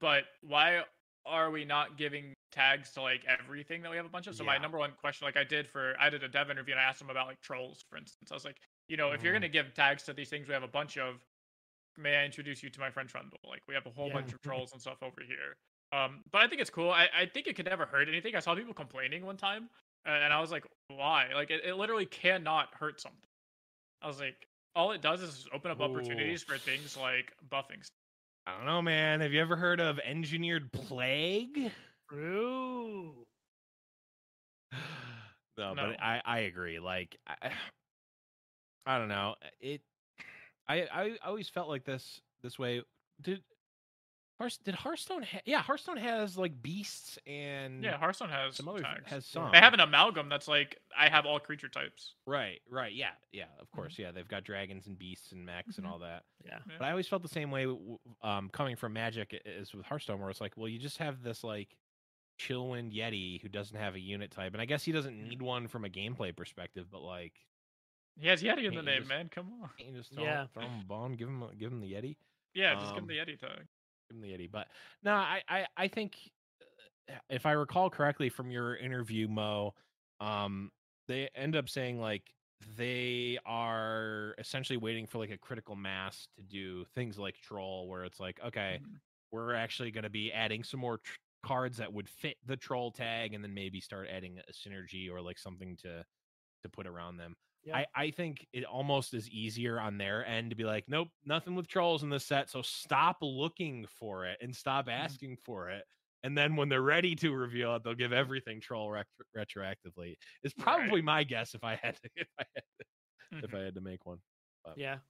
[0.00, 0.82] but why
[1.24, 4.34] are we not giving tags to like everything that we have a bunch of?
[4.36, 6.80] So my number one question, like I did for I did a dev interview and
[6.80, 8.30] I asked them about like trolls, for instance.
[8.30, 8.56] I was like,
[8.88, 11.24] you know, if you're gonna give tags to these things we have a bunch of,
[11.98, 13.38] may I introduce you to my friend Trundle?
[13.48, 14.14] Like we have a whole Yeah.
[14.14, 15.56] bunch of trolls and stuff over here.
[15.92, 16.90] Um, but I think it's cool.
[16.90, 18.34] I, I think it could never hurt anything.
[18.34, 19.70] I saw people complaining one time,
[20.06, 21.28] and I was like, why?
[21.34, 23.20] Like it, it literally cannot hurt something.
[24.02, 24.36] I was like,
[24.74, 27.82] all it does is open up opportunities for things like buffing.
[27.82, 27.90] stuff.
[28.46, 29.20] I don't know, man.
[29.20, 31.72] Have you ever heard of engineered plague?
[32.10, 33.12] True.
[34.72, 34.78] no,
[35.58, 35.74] No.
[35.74, 36.78] but I I agree.
[36.78, 37.50] Like I,
[38.86, 39.34] I don't know.
[39.60, 39.80] It
[40.68, 42.82] I I always felt like this this way.
[43.22, 43.42] Did
[44.38, 48.80] Hearth, did Hearthstone ha- yeah, Hearthstone has like beasts and Yeah, Hearthstone has some other
[48.82, 49.08] tags.
[49.08, 49.50] has some.
[49.50, 52.12] They have an amalgam that's like I have all creature types.
[52.26, 52.92] Right, right.
[52.92, 53.98] Yeah, yeah, of course.
[53.98, 55.90] Yeah, they've got dragons and beasts and mechs and Mhm.
[55.90, 56.24] all that.
[56.44, 56.58] Yeah.
[56.68, 56.74] Yeah.
[56.78, 59.86] But I always felt the same way w- um, coming from Magic i- is with
[59.86, 61.74] Hearthstone, where it's like, well, you just have this like
[62.38, 65.66] Chillwind Yeti who doesn't have a unit type, and I guess he doesn't need one
[65.68, 67.32] from a gameplay perspective, but like,
[68.18, 69.28] He has Yeti in Can't the you name, just- man.
[69.30, 69.70] Come on.
[69.78, 70.46] you just throw, Yeah.
[70.48, 72.16] throw him a bone, give him a- give him the Yeti,
[72.54, 73.66] Yeah, just give him Um, the Yeti tag.
[74.08, 74.50] Give him the Yeti.
[74.50, 74.68] But
[75.02, 76.30] no, I I, I think
[77.10, 79.74] uh, if I recall correctly from your interview, Mo,
[80.20, 80.70] um,
[81.08, 82.22] they end up saying like
[82.76, 88.04] they are essentially waiting for like a critical mass to do things like troll where
[88.04, 88.98] it's like okay Mhm.
[89.30, 92.90] we're actually going to be adding some more tr- cards that would fit the troll
[92.90, 96.02] tag and then maybe start adding a synergy or like something to
[96.62, 97.34] to put around them
[97.66, 97.80] Yeah.
[97.80, 101.54] I, I think it almost is easier on their end to be like nope nothing
[101.54, 105.84] with trolls in this set so stop looking for it and stop asking for it
[106.22, 109.06] and then when they're ready to reveal it they'll give everything troll ret-
[109.36, 110.94] retroactively is Right.
[110.94, 112.86] probably my guess if i had to if i had to,
[113.42, 113.54] if Mhm.
[113.54, 114.20] i had to make one
[114.74, 115.00] Yeah.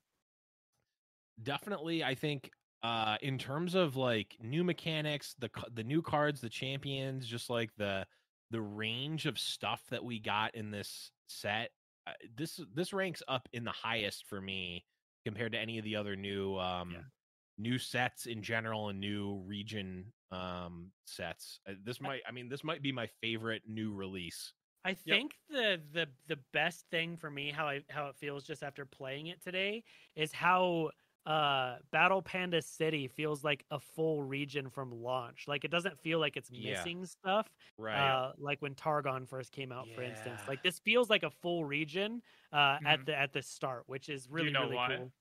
[1.43, 2.51] definitely i think
[2.83, 7.71] uh in terms of like new mechanics the the new cards the champions just like
[7.77, 8.07] the
[8.51, 11.73] the range of stuff that we got in this set
[12.37, 14.87] this this ranks up in the highest for me
[15.25, 17.03] compared to any of the other new um Yeah.
[17.59, 21.61] new sets in general and new region um sets.
[21.69, 24.53] Uh, This might I mean this might be my favorite new release.
[24.85, 28.63] I think the the the best thing for me how I how it feels just
[28.63, 29.83] after playing it today
[30.15, 30.91] is how
[31.27, 35.45] uh Battle Panda City feels like a full region from launch.
[35.49, 36.73] Like it doesn't feel like it's Yeah.
[36.73, 37.49] missing stuff.
[37.79, 37.97] Right.
[37.99, 40.41] Uh like when Targon first came out, for instance.
[40.47, 42.23] Like this feels like a full region
[42.53, 43.07] uh at Mhm.
[43.07, 44.97] the at the start, which is really know really why?
[44.97, 45.13] cool.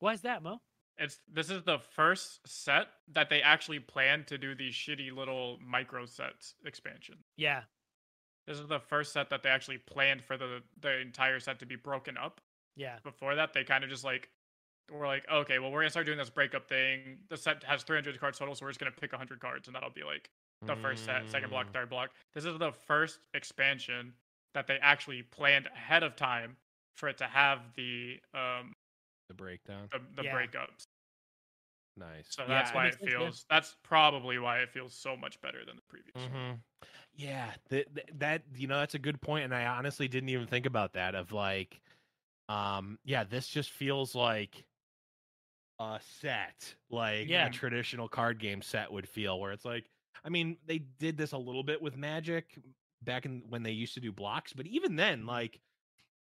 [0.00, 0.60] Why is that, Mo?
[0.98, 5.58] It's this is the first set that they actually plan to do these shitty little
[5.60, 7.24] micro sets expansion.
[7.36, 7.62] Yeah.
[8.46, 11.66] This is the first set that they actually planned for the the entire set to
[11.66, 12.40] be broken up.
[12.76, 12.98] Yeah.
[13.02, 14.30] Before that, they kind of just like
[14.90, 17.20] were like, okay, well, we're gonna start doing this breakup thing.
[17.28, 19.90] The set has 300 cards total, so we're just gonna pick 100 cards, and that'll
[19.90, 20.30] be like
[20.66, 22.14] the first set, second block, Mm, third block.
[22.34, 24.14] This is the first expansion
[24.54, 26.56] that they actually planned ahead of time
[26.96, 28.74] for it to have the um
[29.28, 29.90] the breakdown.
[29.92, 30.28] the, the Yeah.
[30.28, 30.84] breakups.
[31.96, 32.38] Nice.
[32.38, 33.44] So that's I why it makes sense, feels.
[33.48, 36.26] That's probably why it feels so much better than the previous.
[36.26, 36.36] one.
[36.36, 36.62] Mhm.
[37.14, 40.66] Yeah, that, that you know that's a good point, and I honestly didn't even think
[40.66, 41.14] about that.
[41.14, 41.80] Of like,
[42.48, 44.66] um, yeah, this just feels like
[45.78, 47.46] a set, like Yeah.
[47.46, 49.90] a traditional card game set would feel, where it's like,
[50.24, 52.58] I mean, they did this a little bit with Magic
[53.02, 55.60] back in when they used to do blocks, but even then, like,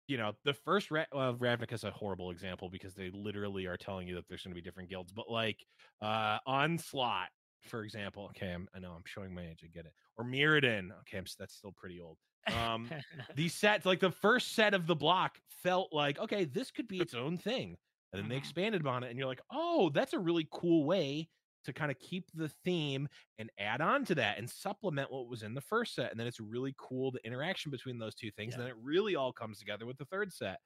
[0.07, 4.07] you know, the first Ra- well, Ravnica's a horrible example because they literally are telling
[4.07, 5.65] you that there's going to be different guilds, but like,
[6.01, 7.29] uh, Onslaught,
[7.63, 8.25] for example.
[8.27, 9.61] Okay, I'm, I know I'm showing my age.
[9.63, 9.93] I get it.
[10.17, 10.91] Or Mirrodin.
[11.01, 12.19] Okay, I'm, that's still pretty old.
[12.51, 12.93] Um,
[13.33, 17.01] these sets, like the first set of the block, felt like okay, this could be
[17.01, 17.77] its own thing,
[18.13, 18.37] and then they Mhm.
[18.37, 21.29] expanded on it, and you're like, oh, that's a really cool way
[21.63, 23.07] to kind of keep the theme
[23.39, 26.27] and add on to that and supplement what was in the first set, and then
[26.27, 29.59] it's really cool the interaction between those two things, and then it really all comes
[29.59, 30.59] together with the third set,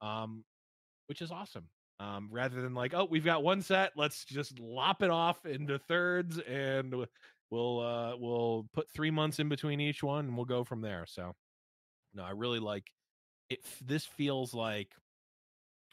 [0.00, 0.44] um,
[1.06, 1.70] which is awesome.
[1.98, 5.78] Um, rather than like, oh, we've got one set, let's just lop it off into
[5.78, 7.06] thirds, and
[7.50, 11.06] we'll uh, we'll put three months in between each one, and we'll go from there.
[11.06, 11.34] So,
[12.14, 12.92] no, I really like
[13.50, 13.60] it.
[13.82, 14.94] This feels like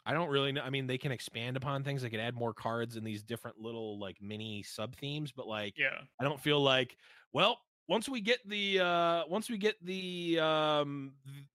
[0.06, 0.62] I don't really know.
[0.62, 2.02] I mean, they can expand upon things.
[2.02, 5.76] They can add more cards in these different little like mini sub themes, but like
[5.76, 6.04] Yeah.
[6.20, 6.96] I don't feel like
[7.32, 11.14] well once we get the uh once we get the um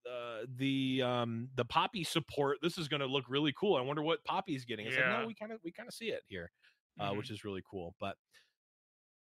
[0.10, 4.02] uh, the um the poppy support this is going to look really cool i wonder
[4.04, 5.08] what poppy's getting it's like Yeah.
[5.08, 6.52] no we kind of we kind of see it here
[7.00, 7.14] uh Mhm.
[7.14, 8.18] which is really cool but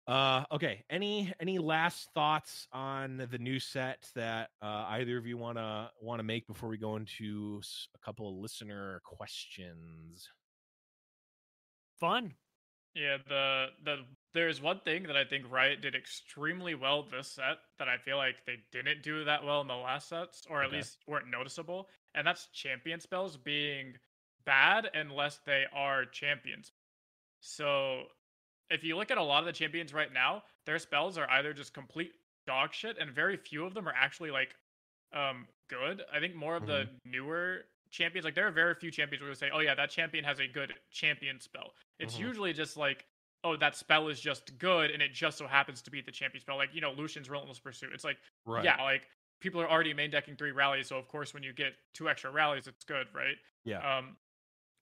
[0.07, 5.37] uh okay any any last thoughts on the new set that uh either of you
[5.37, 7.61] want to want to make before we go into
[7.95, 10.29] a couple of listener questions
[11.99, 12.37] Fun.
[12.93, 17.57] Yeah, the the there's one thing that I think Riot did extremely well this set
[17.79, 20.71] that I feel like they didn't do that well in the last sets, or at
[20.71, 20.71] Okay.
[20.71, 23.97] least weren't noticeable, and that's champion spells being
[24.45, 26.71] bad unless they are champions.
[27.41, 28.09] So
[28.69, 31.53] if you look at a lot of the champions right now, their spells are either
[31.53, 32.11] just complete
[32.47, 34.55] dog shit, and very few of them are actually like
[35.13, 36.01] um good.
[36.13, 39.35] I think more of the newer champions, like there are very few champions where we
[39.35, 41.73] say, oh yeah, that champion has a good champion spell.
[41.99, 42.19] It's Mhm.
[42.19, 43.05] usually just like,
[43.43, 46.41] oh, that spell is just good, and it just so happens to be the champion
[46.41, 46.57] spell.
[46.57, 47.91] Like you know, Lucian's Relentless Pursuit.
[47.93, 48.17] It's like,
[48.65, 49.07] yeah, like
[49.39, 52.31] people are already main decking three rallies, so of course when you get two extra
[52.31, 53.35] rallies, it's good, right?
[53.65, 53.97] Yeah.
[53.97, 54.17] Um,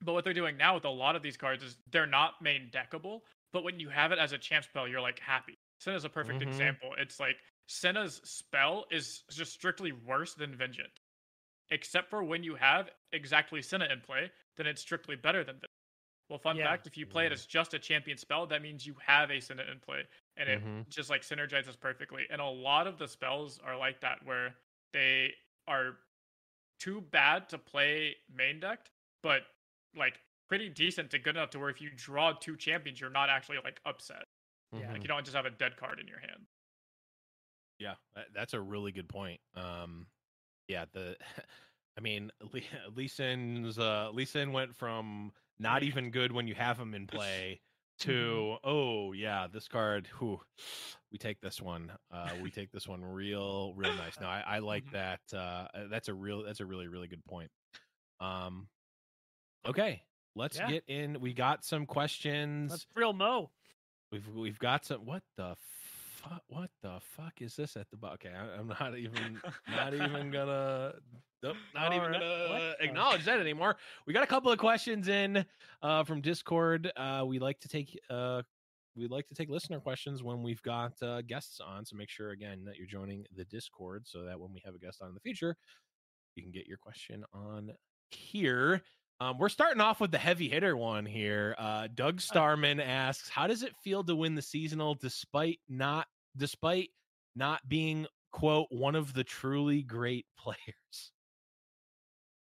[0.03, 2.69] but what they're doing now with a lot of these cards is they're not main
[2.71, 3.21] deckable,
[3.53, 5.57] but when you have it as a champ spell, you're like happy.
[5.79, 6.41] Senna's a perfect Mhm.
[6.41, 6.93] example.
[6.97, 7.37] It's like
[7.67, 10.95] Senna's spell is just strictly worse than Vengeance.
[11.69, 15.67] Except for when you have exactly Senna in play, then it's strictly better than Vengeance.
[16.29, 16.61] Well, fun Yeah.
[16.61, 19.39] fact, if you play it as just a champion spell, that means you have a
[19.41, 20.07] Senna in play.
[20.37, 20.85] And it Mhm.
[20.89, 22.27] just like synergizes perfectly.
[22.29, 24.55] And a lot of the spells are like that where
[24.93, 25.33] they
[25.67, 25.99] are
[26.79, 28.91] too bad to play main decked,
[29.23, 29.43] but
[29.95, 30.19] like
[30.51, 33.55] pretty decent to good enough to where if you draw two champions, you're not actually
[33.63, 34.25] like upset.
[34.77, 34.91] Yeah.
[34.91, 36.41] Like you don't just have a dead card in your hand.
[37.79, 37.93] Yeah,
[38.35, 39.39] that's a really good point.
[39.55, 40.07] Um,
[40.67, 41.15] yeah, the,
[41.97, 42.31] I mean,
[42.93, 47.07] Lee, Sin's, uh, Lee Sin went from not even good when you have him in
[47.07, 47.61] play
[47.99, 50.09] to oh yeah, this card.
[50.19, 50.41] Whew,
[51.13, 51.93] we take this one.
[52.13, 54.19] Uh, we take this one real, real nice.
[54.19, 54.91] Now I, I like Mhm.
[54.91, 55.21] that.
[55.33, 56.43] Uh, that's a real.
[56.43, 57.51] That's a really, really good point.
[58.19, 58.67] Um,
[59.65, 60.03] okay,
[60.35, 60.69] let's Yeah.
[60.69, 61.19] get in.
[61.19, 62.71] We got some questions.
[62.71, 63.49] That's real Mo.
[64.11, 65.05] We've we've got some.
[65.05, 65.55] What the
[66.15, 66.41] fuck?
[66.47, 68.17] What the fuck is this at the bottom?
[68.25, 70.93] Okay, I, I'm not even not even gonna.
[71.43, 73.75] Nope, not even Alright, gonna what acknowledge that anymore.
[74.05, 75.43] We got a couple of questions in
[75.81, 76.91] uh, from Discord.
[76.95, 78.43] Uh, we like to take uh,
[78.95, 81.83] we like to take listener questions when we've got uh, guests on.
[81.85, 84.77] So make sure again that you're joining the Discord so that when we have a
[84.77, 85.55] guest on in the future,
[86.35, 87.71] you can get your question on
[88.11, 88.81] here.
[89.21, 91.53] Um, we're starting off with the heavy hitter one here.
[91.59, 96.89] Uh, Doug Starman asks, "How does it feel to win the seasonal despite not despite
[97.35, 101.11] not being quote one of the truly great players?"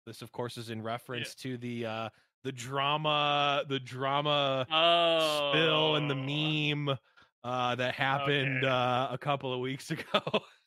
[0.08, 2.10] This, of course, is in reference to the uh,
[2.46, 6.98] the drama, the drama Oh, spill and the meme
[7.44, 8.68] uh, that happened Okay.
[8.68, 10.22] uh, a couple of weeks ago.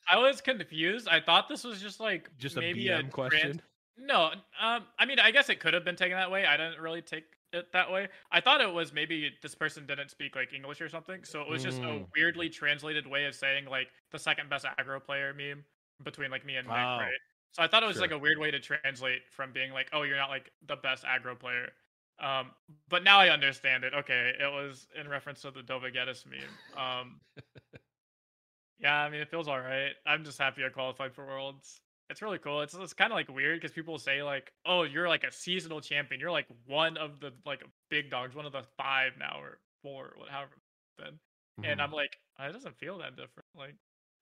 [0.07, 1.07] I was confused.
[1.09, 3.61] I thought this was just like Just a BM trans- question.
[3.97, 6.45] No, um, I mean, I guess it could have been taken that way.
[6.45, 7.23] I didn't really take
[7.53, 8.09] it that way.
[8.31, 11.47] I thought it was maybe this person didn't speak like English or something, so it
[11.47, 12.07] was just a Mm.
[12.15, 15.63] weirdly translated way of saying like the second best aggro player meme
[16.03, 17.19] between like me and Nick, right?
[17.53, 18.01] So I thought it was sure.
[18.01, 21.05] like a weird way to translate from being like, oh, you're not like the best
[21.05, 21.71] aggro player.
[22.19, 22.51] Um,
[22.89, 23.93] but now I understand it.
[23.93, 26.59] Okay, it was in reference to the Dova Geddes meme.
[26.77, 27.21] Um,
[28.79, 29.93] yeah, I mean, it feels all right.
[30.05, 31.79] I'm just happy I qualified for Worlds.
[32.09, 32.61] It's really cool.
[32.61, 35.81] It's it's kind of like weird because people say like, "Oh, you're like a seasonal
[35.81, 36.21] champion.
[36.21, 40.13] You're like one of the like big dogs, one of the five now or four,
[40.13, 40.51] or whatever."
[40.99, 41.19] Then,
[41.63, 41.81] and Mhm.
[41.81, 43.47] I'm like, it doesn't feel that different.
[43.55, 43.75] Like,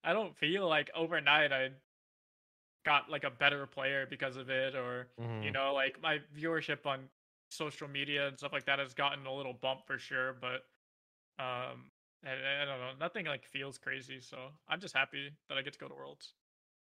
[0.04, 1.72] I don't feel like overnight I
[2.86, 5.56] got like a better player because of it, or you Mhm.
[5.56, 7.10] know, like my viewership on
[7.50, 10.34] social media and stuff like that has gotten a little bump for sure.
[10.34, 10.62] But
[11.40, 11.92] um,
[12.26, 14.22] I, I don't know, nothing like feels crazy.
[14.22, 16.36] So I'm just happy that I get to go to Worlds.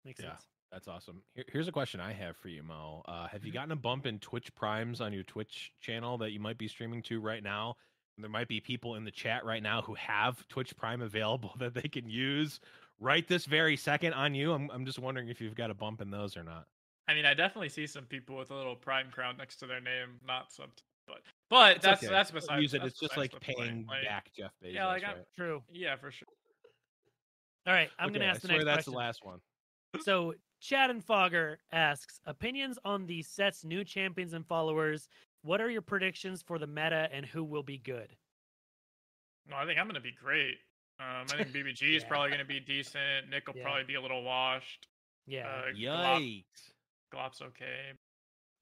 [0.05, 0.23] Makes Yeah.
[0.23, 0.49] sense.
[0.73, 1.23] That's awesome.
[1.35, 3.03] Here, here's a question I have for you, Mo.
[3.07, 3.55] Uh, have you Mhm.
[3.55, 7.03] gotten a bump in Twitch Primes on your Twitch channel that you might be streaming
[7.05, 7.77] to right now?
[8.17, 11.55] And there might be people in the chat right now who have Twitch Prime available
[11.59, 12.59] that they can use
[12.99, 14.53] right this very second on you.
[14.53, 16.67] I'm, I'm just wondering if you've got a bump in those or not.
[17.09, 19.81] I mean, I definitely see some people with a little prime crown next to their
[19.81, 20.71] name, not sub,
[21.07, 22.11] but but It's that's okay.
[22.13, 22.63] that's Don't besides.
[22.63, 22.79] use it.
[22.83, 24.73] that's It's just like paying Like, back Jeff Bezos.
[24.73, 25.27] yeah, like, I'm- right?
[25.37, 25.63] True.
[25.71, 26.29] Yeah, for sure.
[27.67, 28.93] All right, I'm Okay, gonna ask I the next that's question.
[28.93, 29.41] the last one.
[30.01, 35.09] So Chad and Fogger asks opinions on the set's new champions and followers.
[35.43, 38.15] What are your predictions for the meta and who will be good?
[39.51, 40.59] No, I think I'm gonna be great.
[41.01, 43.29] Um, I think BBG is probably gonna be decent.
[43.29, 43.65] Nick will Yeah.
[43.65, 44.87] probably be a little washed.
[45.27, 45.49] Yeah.
[45.49, 46.71] Uh, Glop, Yikes.
[47.13, 47.91] Glop's okay.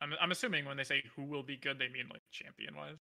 [0.00, 2.96] I'm I'm assuming when they say who will be good, they mean like champion wise.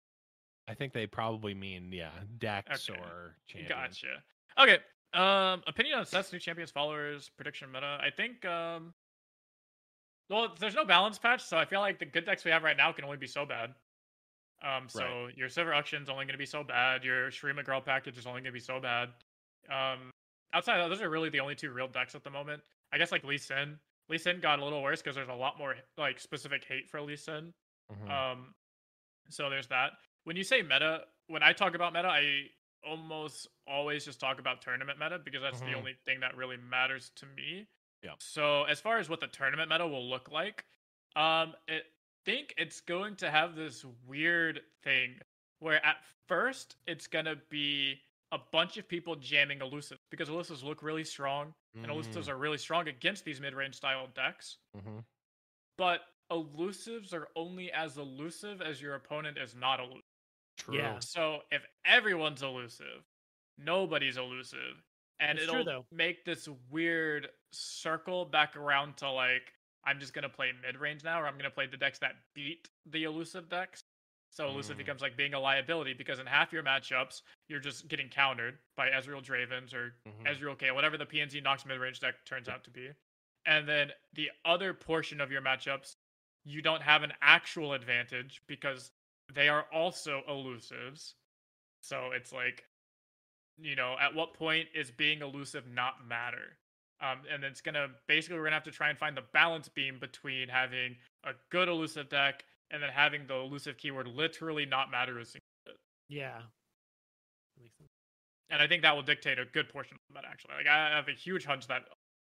[0.67, 2.99] I think they probably mean, yeah, Dax Okay.
[2.99, 3.69] or champion.
[3.69, 4.23] Gotcha.
[4.59, 4.79] Okay.
[5.13, 7.97] Um, opinion on sets, new champions, followers, prediction meta.
[8.01, 8.93] I think um,
[10.29, 12.75] well, there's no balance patch, so I feel like the good decks we have right
[12.75, 13.73] now can only be so bad.
[14.61, 17.03] Um, so your Silver Auction's only going to be so bad.
[17.03, 19.09] Your Shurima Girl package is only going to be so bad.
[19.69, 20.11] Um,
[20.53, 22.61] outside of that, those are really the only two real decks at the moment.
[22.91, 23.77] I guess like Lee Sin.
[24.09, 27.01] Lee Sin got a little worse because there's a lot more like specific hate for
[27.01, 27.53] Lee Sin.
[27.91, 28.09] Mhm.
[28.09, 28.55] Um,
[29.29, 29.91] so there's that.
[30.23, 32.49] When you say meta, when I talk about meta, I
[32.83, 35.65] almost always just talk about tournament meta because that's Mhm.
[35.65, 37.67] the only thing that really matters to me.
[38.03, 38.15] Yeah.
[38.19, 40.65] So as far as what the tournament meta will look like,
[41.15, 41.81] um, I
[42.25, 45.19] think it's going to have this weird thing
[45.59, 50.83] where at first it's gonna be a bunch of people jamming elusive because elusives look
[50.83, 55.05] really strong and elusives Mm, are really strong against these mid-range style decks mhm.
[55.77, 60.03] but elusives are only as elusive as your opponent is not elusive.
[60.57, 60.75] True.
[60.77, 60.99] Yeah.
[60.99, 63.03] So if everyone's elusive,
[63.57, 64.83] nobody's elusive.
[65.19, 69.53] And It's it'll true, make this weird circle back around to like,
[69.83, 72.69] I'm just gonna play mid range now, or I'm gonna play the decks that beat
[72.85, 73.83] the elusive decks.
[74.29, 74.77] So elusive Mm.
[74.77, 78.89] becomes like being a liability because in half your matchups, you're just getting countered by
[78.89, 80.23] Ezreal Dravens or Mhm.
[80.25, 82.91] Ezreal K, whatever the PNZ Nox mid range deck turns out to be.
[83.45, 85.95] And then the other portion of your matchups,
[86.43, 88.91] you don't have an actual advantage because
[89.33, 91.13] they are also elusives.
[91.81, 92.63] So it's like,
[93.57, 96.57] you know, at what point is being elusive not matter?
[96.99, 99.99] Um, and it's gonna basically we're gonna have to try and find the balance beam
[99.99, 105.19] between having a good elusive deck and then having the elusive keyword literally not matter
[105.19, 105.35] as
[106.09, 106.39] Yeah.
[106.39, 107.89] That makes sense.
[108.49, 110.25] and I think that will dictate a good portion of that.
[110.25, 111.83] Actually, like I have a huge hunch that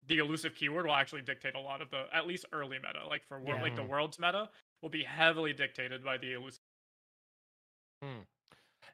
[0.07, 3.05] the elusive keyword will actually dictate a lot of the at least early meta.
[3.07, 4.49] Like for wor- like the world's meta
[4.81, 6.61] will be heavily dictated by the elusive.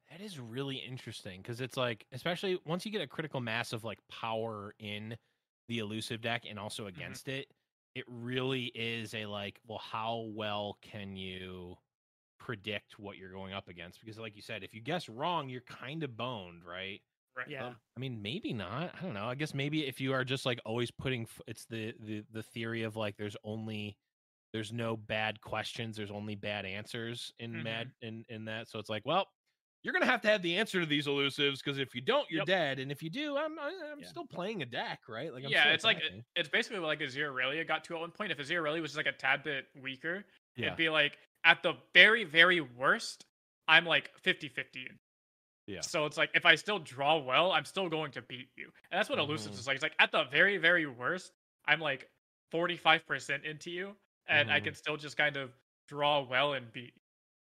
[0.10, 3.84] That is really interesting because it's like, especially once you get a critical mass of
[3.84, 5.16] like power in
[5.70, 7.48] the elusive deck and also against it,
[7.96, 11.78] it really is a like, well, how well can you
[12.40, 14.00] predict what you're going up against?
[14.02, 17.02] Because, like you said, if you guess wrong, you're kind of boned, right?
[17.38, 17.48] Right.
[17.50, 17.68] Yeah.
[17.68, 18.94] Um, I mean, maybe not.
[18.98, 19.26] I don't know.
[19.26, 22.44] I guess maybe if you are just like always putting, f- it's the the the
[22.44, 23.96] theory of like there's only
[24.54, 27.64] there's no bad questions, there's only bad answers in Mhm.
[27.64, 28.70] mad in in that.
[28.70, 29.28] So it's like, well,
[29.84, 32.42] you're gonna have to have the answer to these elusives because if you don't, you're
[32.42, 32.48] Yep.
[32.48, 34.08] dead, and if you do, I'm I- I'm Yeah.
[34.08, 35.34] still playing a deck, right?
[35.34, 36.02] Like, I'm yeah, it's like
[36.36, 38.32] it's basically like Azir Aurelia got to at one point.
[38.32, 40.26] If Azir Aurelia was like a tad bit weaker,
[40.56, 43.26] yeah, it'd be like at the very, very worst,
[43.68, 44.88] I'm like 50 50.
[45.68, 45.82] Yeah.
[45.82, 48.66] So it's like if I still draw well, I'm still going to beat you.
[48.92, 49.60] And that's what elusives Mhm.
[49.60, 49.76] is like.
[49.76, 51.34] It's like at the very, very worst,
[51.66, 52.12] I'm like
[52.52, 53.98] 45% into you,
[54.32, 54.64] and I Mhm.
[54.66, 55.52] can still just kind of
[55.88, 56.96] draw well and beat.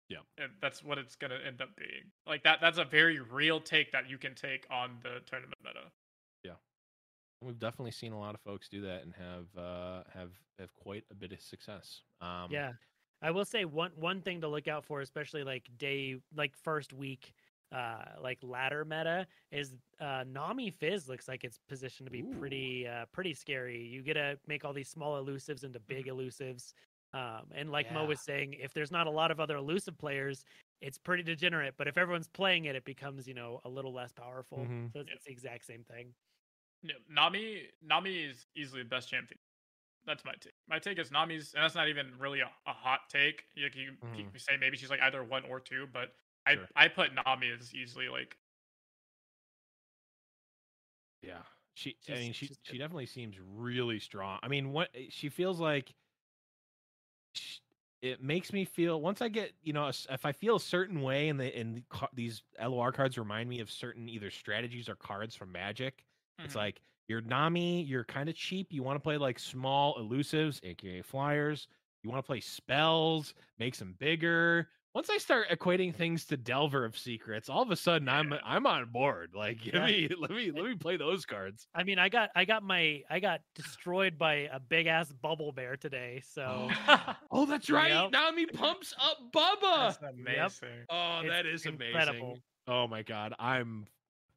[0.09, 0.21] Yeah.
[0.39, 2.13] And that's what it's gonna end up being.
[2.27, 5.93] Like that that's a very real take that you can take on the tournament meta.
[6.45, 6.57] Yeah.
[7.41, 11.05] We've definitely seen a lot of folks do that and have uh, have have quite
[11.11, 12.03] a bit of success.
[12.21, 12.75] Um, yeah,
[13.23, 16.93] I will say one one thing to look out for, especially like day like first
[16.93, 17.35] week,
[17.75, 22.35] uh, like ladder meta is uh, Nami Fizz looks like it's positioned to be Ooh.
[22.39, 23.81] pretty uh, pretty scary.
[23.83, 26.73] You get to make all these small elusives into big elusives.
[27.13, 30.45] Um, and like Mo was saying, if there's not a lot of other elusive players,
[30.81, 31.75] it's pretty degenerate.
[31.77, 34.59] But if everyone's playing it, it becomes you know a little less powerful.
[34.59, 34.93] Mhm.
[34.93, 35.15] So it's, Yeah.
[35.15, 36.15] it's the exact same thing.
[36.83, 39.39] Yeah, Nami Nami is easily the best champion.
[40.07, 40.53] That's my take.
[40.69, 43.45] My take is Nami's, and that's not even really a, a hot take.
[43.55, 44.31] You, you, you Mhm.
[44.33, 46.15] can say maybe she's like either one or two, but
[46.47, 46.69] I Sure.
[46.77, 48.39] I put Nami as easily like
[51.23, 51.43] Yeah.
[51.75, 54.39] She I mean she she definitely seems really strong.
[54.43, 55.95] I mean, what she feels like
[57.35, 57.59] sh-
[58.03, 61.29] it makes me feel once I get, you know, if I feel a certain way
[61.29, 65.53] and the and these LOR cards remind me of certain either strategies or cards from
[65.53, 66.05] Magic,
[66.43, 66.55] it's Mhm.
[66.55, 68.73] like you're Nami, you're kind of cheap.
[68.73, 71.69] You want to play like small elusives, aka flyers.
[72.03, 74.69] You want to play spells, makes them bigger.
[74.95, 78.65] Once I start equating things to Delver of Secrets, all of a sudden I'm I'm
[78.67, 79.33] on board.
[79.35, 79.87] Like, give Yeah.
[79.87, 81.67] me let me eh, let me play those cards.
[81.75, 85.51] I mean, I got I got my I got destroyed by a big ass bubble
[85.51, 86.23] bear today.
[86.25, 87.15] So oh.
[87.33, 87.91] oh, that's right.
[87.93, 88.13] Yep.
[88.13, 89.89] Nami pumps up Bubba.
[89.91, 90.85] that's amazing.
[90.89, 91.87] Oh, It's that is amazing.
[91.89, 92.39] incredible.
[92.69, 93.87] Oh my god, I'm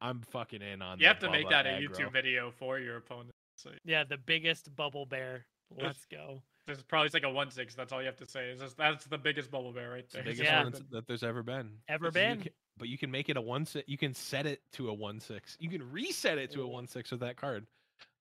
[0.01, 0.97] I'm fucking in on.
[0.97, 1.69] You the have to make Bubba that a.
[1.79, 3.31] YouTube video for your opponent.
[3.57, 5.45] So yeah, the biggest bubble bear.
[5.79, 6.41] Let's go.
[6.67, 7.73] This is probably it's like a one six.
[7.73, 8.49] That's all you have to say.
[8.51, 10.25] Is just, that's the biggest bubble bear right It's the there.
[10.25, 10.63] biggest Yeah.
[10.63, 11.71] one that's- that there's ever been.
[11.87, 12.41] Ever So you been?
[12.43, 13.87] can- but you can make it a one six.
[13.89, 15.57] You can set it to a one six.
[15.59, 17.65] You can reset it to a one six with that card,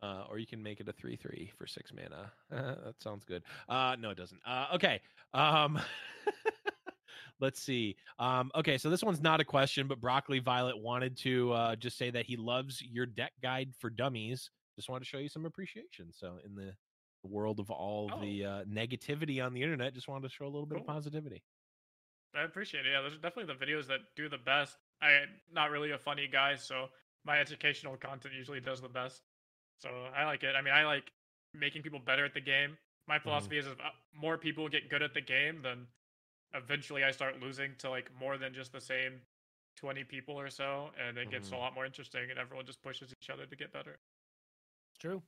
[0.02, 2.32] uh, or you can make it a three three for six mana.
[2.50, 3.42] Uh, that sounds good.
[3.68, 4.40] Uh, no, it doesn't.
[4.46, 5.02] Uh, okay.
[5.34, 5.78] Um,
[7.40, 7.96] let's see.
[8.18, 11.98] Um, okay, so this one's not a question, but Broccoli Violet wanted to uh, just
[11.98, 14.50] say that he loves your deck guide for dummies.
[14.76, 16.12] Just wanted to show you some appreciation.
[16.12, 16.72] So in the
[17.24, 18.16] world of all Oh.
[18.18, 21.44] the uh, negativity on the internet, just wanted to show a little bit of positivity.
[22.34, 22.90] I appreciate it.
[22.90, 24.78] Yeah, those are definitely the videos that do the best.
[25.00, 26.88] I'm not really a funny guy, so
[27.24, 29.22] my educational content usually does the best.
[29.80, 30.54] So I like it.
[30.54, 31.12] I mean, I like
[31.54, 32.78] making people better at the game.
[33.06, 35.88] My philosophy is if uh, more people get good at the game, then
[36.54, 39.22] eventually I start losing to like more than just the same
[39.76, 41.58] 20 people or so, and it gets a Mhm.
[41.58, 44.00] lot more interesting, and everyone just pushes each other to get better.
[44.90, 45.22] It's true.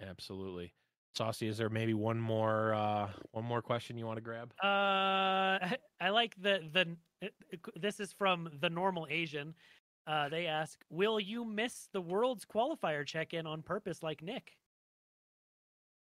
[0.00, 0.74] Absolutely.
[1.14, 4.54] Saucy, is there maybe one more uh one more question you want to grab?
[4.62, 5.58] Uh,
[6.00, 6.96] I like the the.
[7.20, 9.54] it- it- This is from the normal Asian.
[10.06, 14.58] Uh, they ask, "Will you miss the world's qualifier check-in on purpose, like Nick?"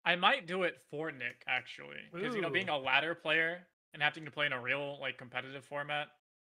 [0.04, 4.02] I might do it for Nick actually, because you know, being a ladder player and
[4.02, 6.08] having to play in a real like competitive format,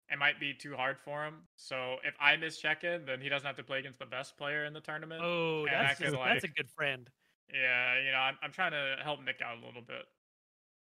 [0.09, 1.35] it might be too hard for him.
[1.55, 4.37] So if I miss check in, then he doesn't have to play against the best
[4.37, 5.21] player in the tournament.
[5.23, 7.09] Oh, And that's could, just, that's a good friend.
[7.53, 10.05] Yeah, you know, I'm I'm trying to help Nick out a little bit.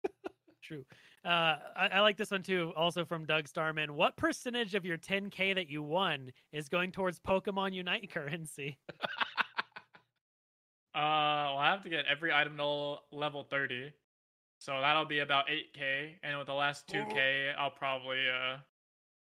[0.63, 0.85] True.
[1.25, 2.73] Uh, I, I like this one too.
[2.77, 3.95] Also from Doug Starman.
[3.95, 8.79] What percentage of your 10k that you won is going towards Pokemon Unite currency?
[10.95, 13.93] Uh, well, I have to get every item to level 30,
[14.59, 16.17] so that'll be about 8k.
[16.23, 18.59] And with the last 2k, I'll probably uh,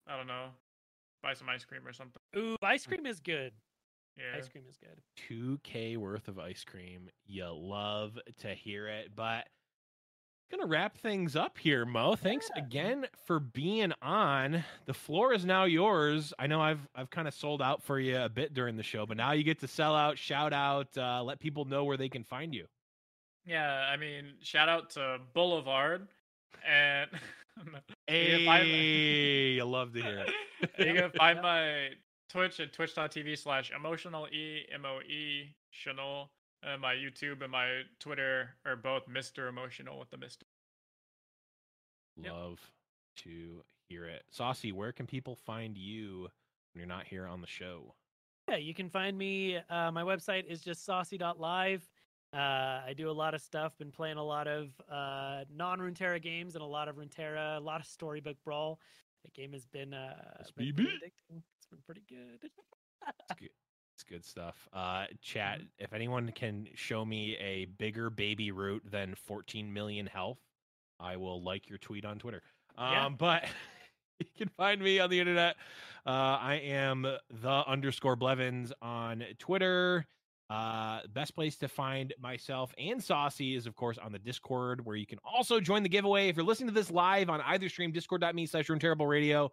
[0.07, 0.49] I don't know,
[1.23, 2.21] buy some ice cream or something.
[2.37, 3.53] Ooh, ice cream is good.
[4.17, 4.37] Yeah.
[4.39, 5.01] Ice cream is good.
[5.29, 7.09] 2k worth of ice cream.
[7.27, 9.49] You love to hear it, but
[10.51, 12.15] gonna wrap things up here, Mo.
[12.15, 12.63] Thanks Yeah.
[12.63, 14.63] again for being on.
[14.87, 16.33] The floor is now yours.
[16.39, 19.05] I know I've I've kind of sold out for you a bit during the show,
[19.05, 22.09] but now you get to sell out, shout out, uh, let people know where they
[22.09, 22.67] can find you.
[23.47, 26.07] Yeah, I mean, shout out to Boulevard
[26.65, 27.11] and
[27.67, 30.31] You Hey, can I love to hear it.
[30.79, 31.91] you can find my
[32.29, 36.29] Twitch at twitch.tv slash emotional e m o e tional.
[36.63, 39.51] And my YouTube and my Twitter are both Mr.
[39.51, 40.45] Emotional with the Mr.
[42.17, 42.33] Yep.
[42.33, 42.61] Love
[43.17, 44.23] to hear it.
[44.31, 46.23] Saucy, where can people find you
[46.73, 47.95] when you're not here on the show?
[48.49, 49.59] Yeah, you can find me.
[49.69, 51.87] Uh, my website is just saucy.live.
[52.35, 53.77] Uh, I do a lot of stuff.
[53.79, 57.81] Been playing a lot of uh, non-Runeterra games and a lot of Runeterra, a lot
[57.81, 58.81] of Storybook Brawl.
[59.25, 60.15] The game has been, uh,
[60.57, 60.91] been pretty.
[61.31, 62.51] It's been pretty good.
[63.95, 64.69] It's good stuff.
[64.73, 65.59] Uh, chat.
[65.59, 65.67] Mm-hmm.
[65.85, 70.39] If anyone can show me a bigger baby root than 14 million health,
[70.99, 72.43] I will like your tweet on Twitter.
[72.77, 73.07] Yeah.
[73.07, 73.45] Um, but
[74.19, 75.57] you can find me on the internet.
[76.05, 76.11] Uh,
[76.41, 80.07] I am the underscore Blevins on Twitter.
[80.51, 84.95] Uh, best place to find myself and Saucy is, of course, on the Discord, where
[84.95, 86.29] you can also join the giveaway.
[86.29, 89.51] If you're listening to this live on either stream, discord.me slash Rune Terrible Radio,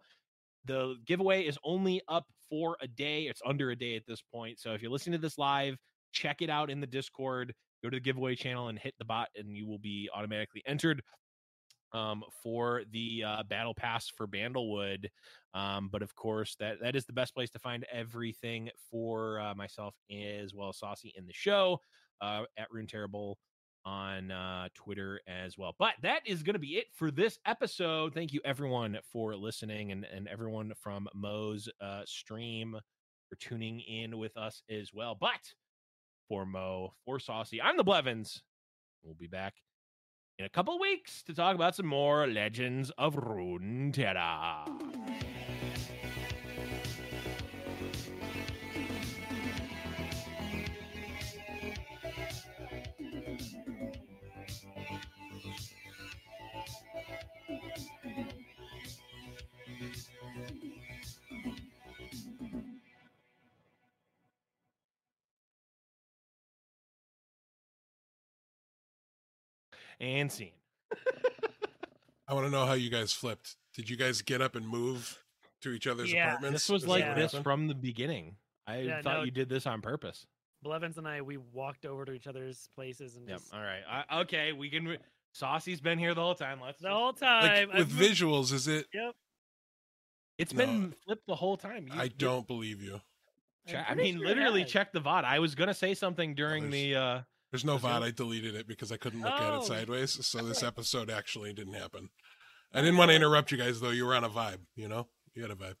[0.66, 3.22] the giveaway is only up for a day.
[3.22, 4.60] It's under a day at this point.
[4.60, 5.76] So if you're listening to this live,
[6.12, 7.54] check it out in the Discord.
[7.82, 11.02] Go to the giveaway channel and hit the bot, and you will be automatically entered
[11.92, 15.10] um, for the uh, battle pass for Bandlewood.
[15.54, 19.54] Um, but of course, that that is the best place to find everything for uh,
[19.54, 21.80] myself as well as Saucy in the show
[22.20, 23.38] uh, at Rune Terrible
[23.84, 25.74] on uh, Twitter as well.
[25.78, 28.14] But that is going to be it for this episode.
[28.14, 32.78] Thank you everyone for listening and and everyone from Mo's uh, stream
[33.28, 35.16] for tuning in with us as well.
[35.18, 35.52] But
[36.28, 38.42] for Mo, for Saucy, I'm the Blevins.
[39.02, 39.54] We'll be back
[40.42, 44.66] in a couple weeks to talk about some more Legends of Runeterra.
[70.02, 70.52] And scene.
[72.28, 73.56] I want to know how you guys flipped.
[73.74, 75.18] Did you guys get up and move
[75.62, 76.28] to each other's Yeah.
[76.28, 76.62] apartments?
[76.66, 77.44] This was Is like this happened?
[77.44, 78.36] from the beginning.
[78.66, 79.22] I Yeah, thought no.
[79.24, 80.26] you did this on purpose.
[80.62, 83.38] Blevins and I, we walked over to each other's places and Yep.
[83.38, 83.82] just All right.
[83.88, 84.52] I, okay.
[84.52, 84.96] We can.
[85.32, 86.60] Saucy's been here the whole time.
[86.60, 86.78] Let's.
[86.80, 87.68] the just- whole like time.
[87.68, 88.52] with I've visuals.
[88.52, 88.86] Is it?
[88.92, 89.14] Yep.
[90.38, 90.64] It's No.
[90.66, 91.88] been flipped the whole time.
[91.88, 92.94] You- I don't believe you.
[93.66, 94.70] I'm Check- I mean, sure literally has.
[94.70, 95.24] check the VOD.
[95.24, 96.94] I was gonna say something during there's- the.
[96.96, 97.22] uh
[97.52, 98.02] There's no VOD.
[98.02, 99.58] I deleted it because I couldn't look at Oh.
[99.60, 100.24] it sideways.
[100.26, 102.08] So this episode actually didn't happen.
[102.72, 103.90] I didn't want to interrupt you guys though.
[103.90, 104.60] You were on a vibe.
[104.74, 105.76] You know, you had a vibe.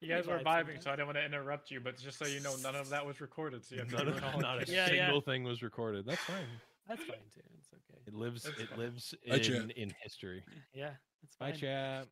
[0.00, 1.80] You guys were vibing, so I didn't want to interrupt you.
[1.80, 3.64] But just so you know, none of that was recorded.
[3.64, 4.74] So you have to Not do a, not a again.
[4.74, 5.04] Yeah, yeah.
[5.06, 6.06] single thing was recorded.
[6.06, 6.46] That's fine.
[6.88, 7.40] That's fine too.
[7.58, 8.00] It's okay.
[8.06, 8.42] It lives.
[8.44, 8.78] That's it fine.
[8.78, 10.42] lives in in history.
[10.74, 11.60] Yeah, it's Bye, fine.
[11.60, 12.08] chat.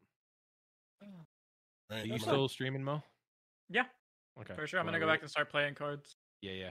[1.91, 2.03] Right?
[2.03, 3.03] Are you gonna- still streaming, Mo?
[3.71, 3.87] Yeah,
[4.39, 4.55] Okay.
[4.55, 4.79] for sure.
[4.79, 6.17] I'm Wanna gonna go back and start playing cards.
[6.43, 6.71] Yeah, yeah.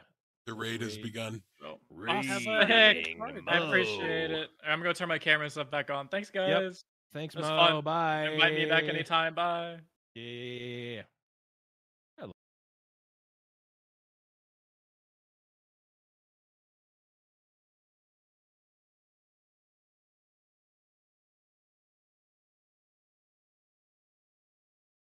[0.49, 1.41] The raid has begun.
[1.61, 3.15] So Have a-
[3.47, 4.41] I appreciate oh.
[4.41, 4.49] it.
[4.65, 6.07] I'm gonna turn my camera and stuff back on.
[6.07, 6.83] Thanks, guys.
[7.13, 7.57] Thanks, It was Mo.
[7.57, 7.83] fun.
[7.83, 8.29] Bye.
[8.29, 9.33] Invite me back anytime.
[9.35, 9.77] Bye.
[10.15, 11.03] Yeah.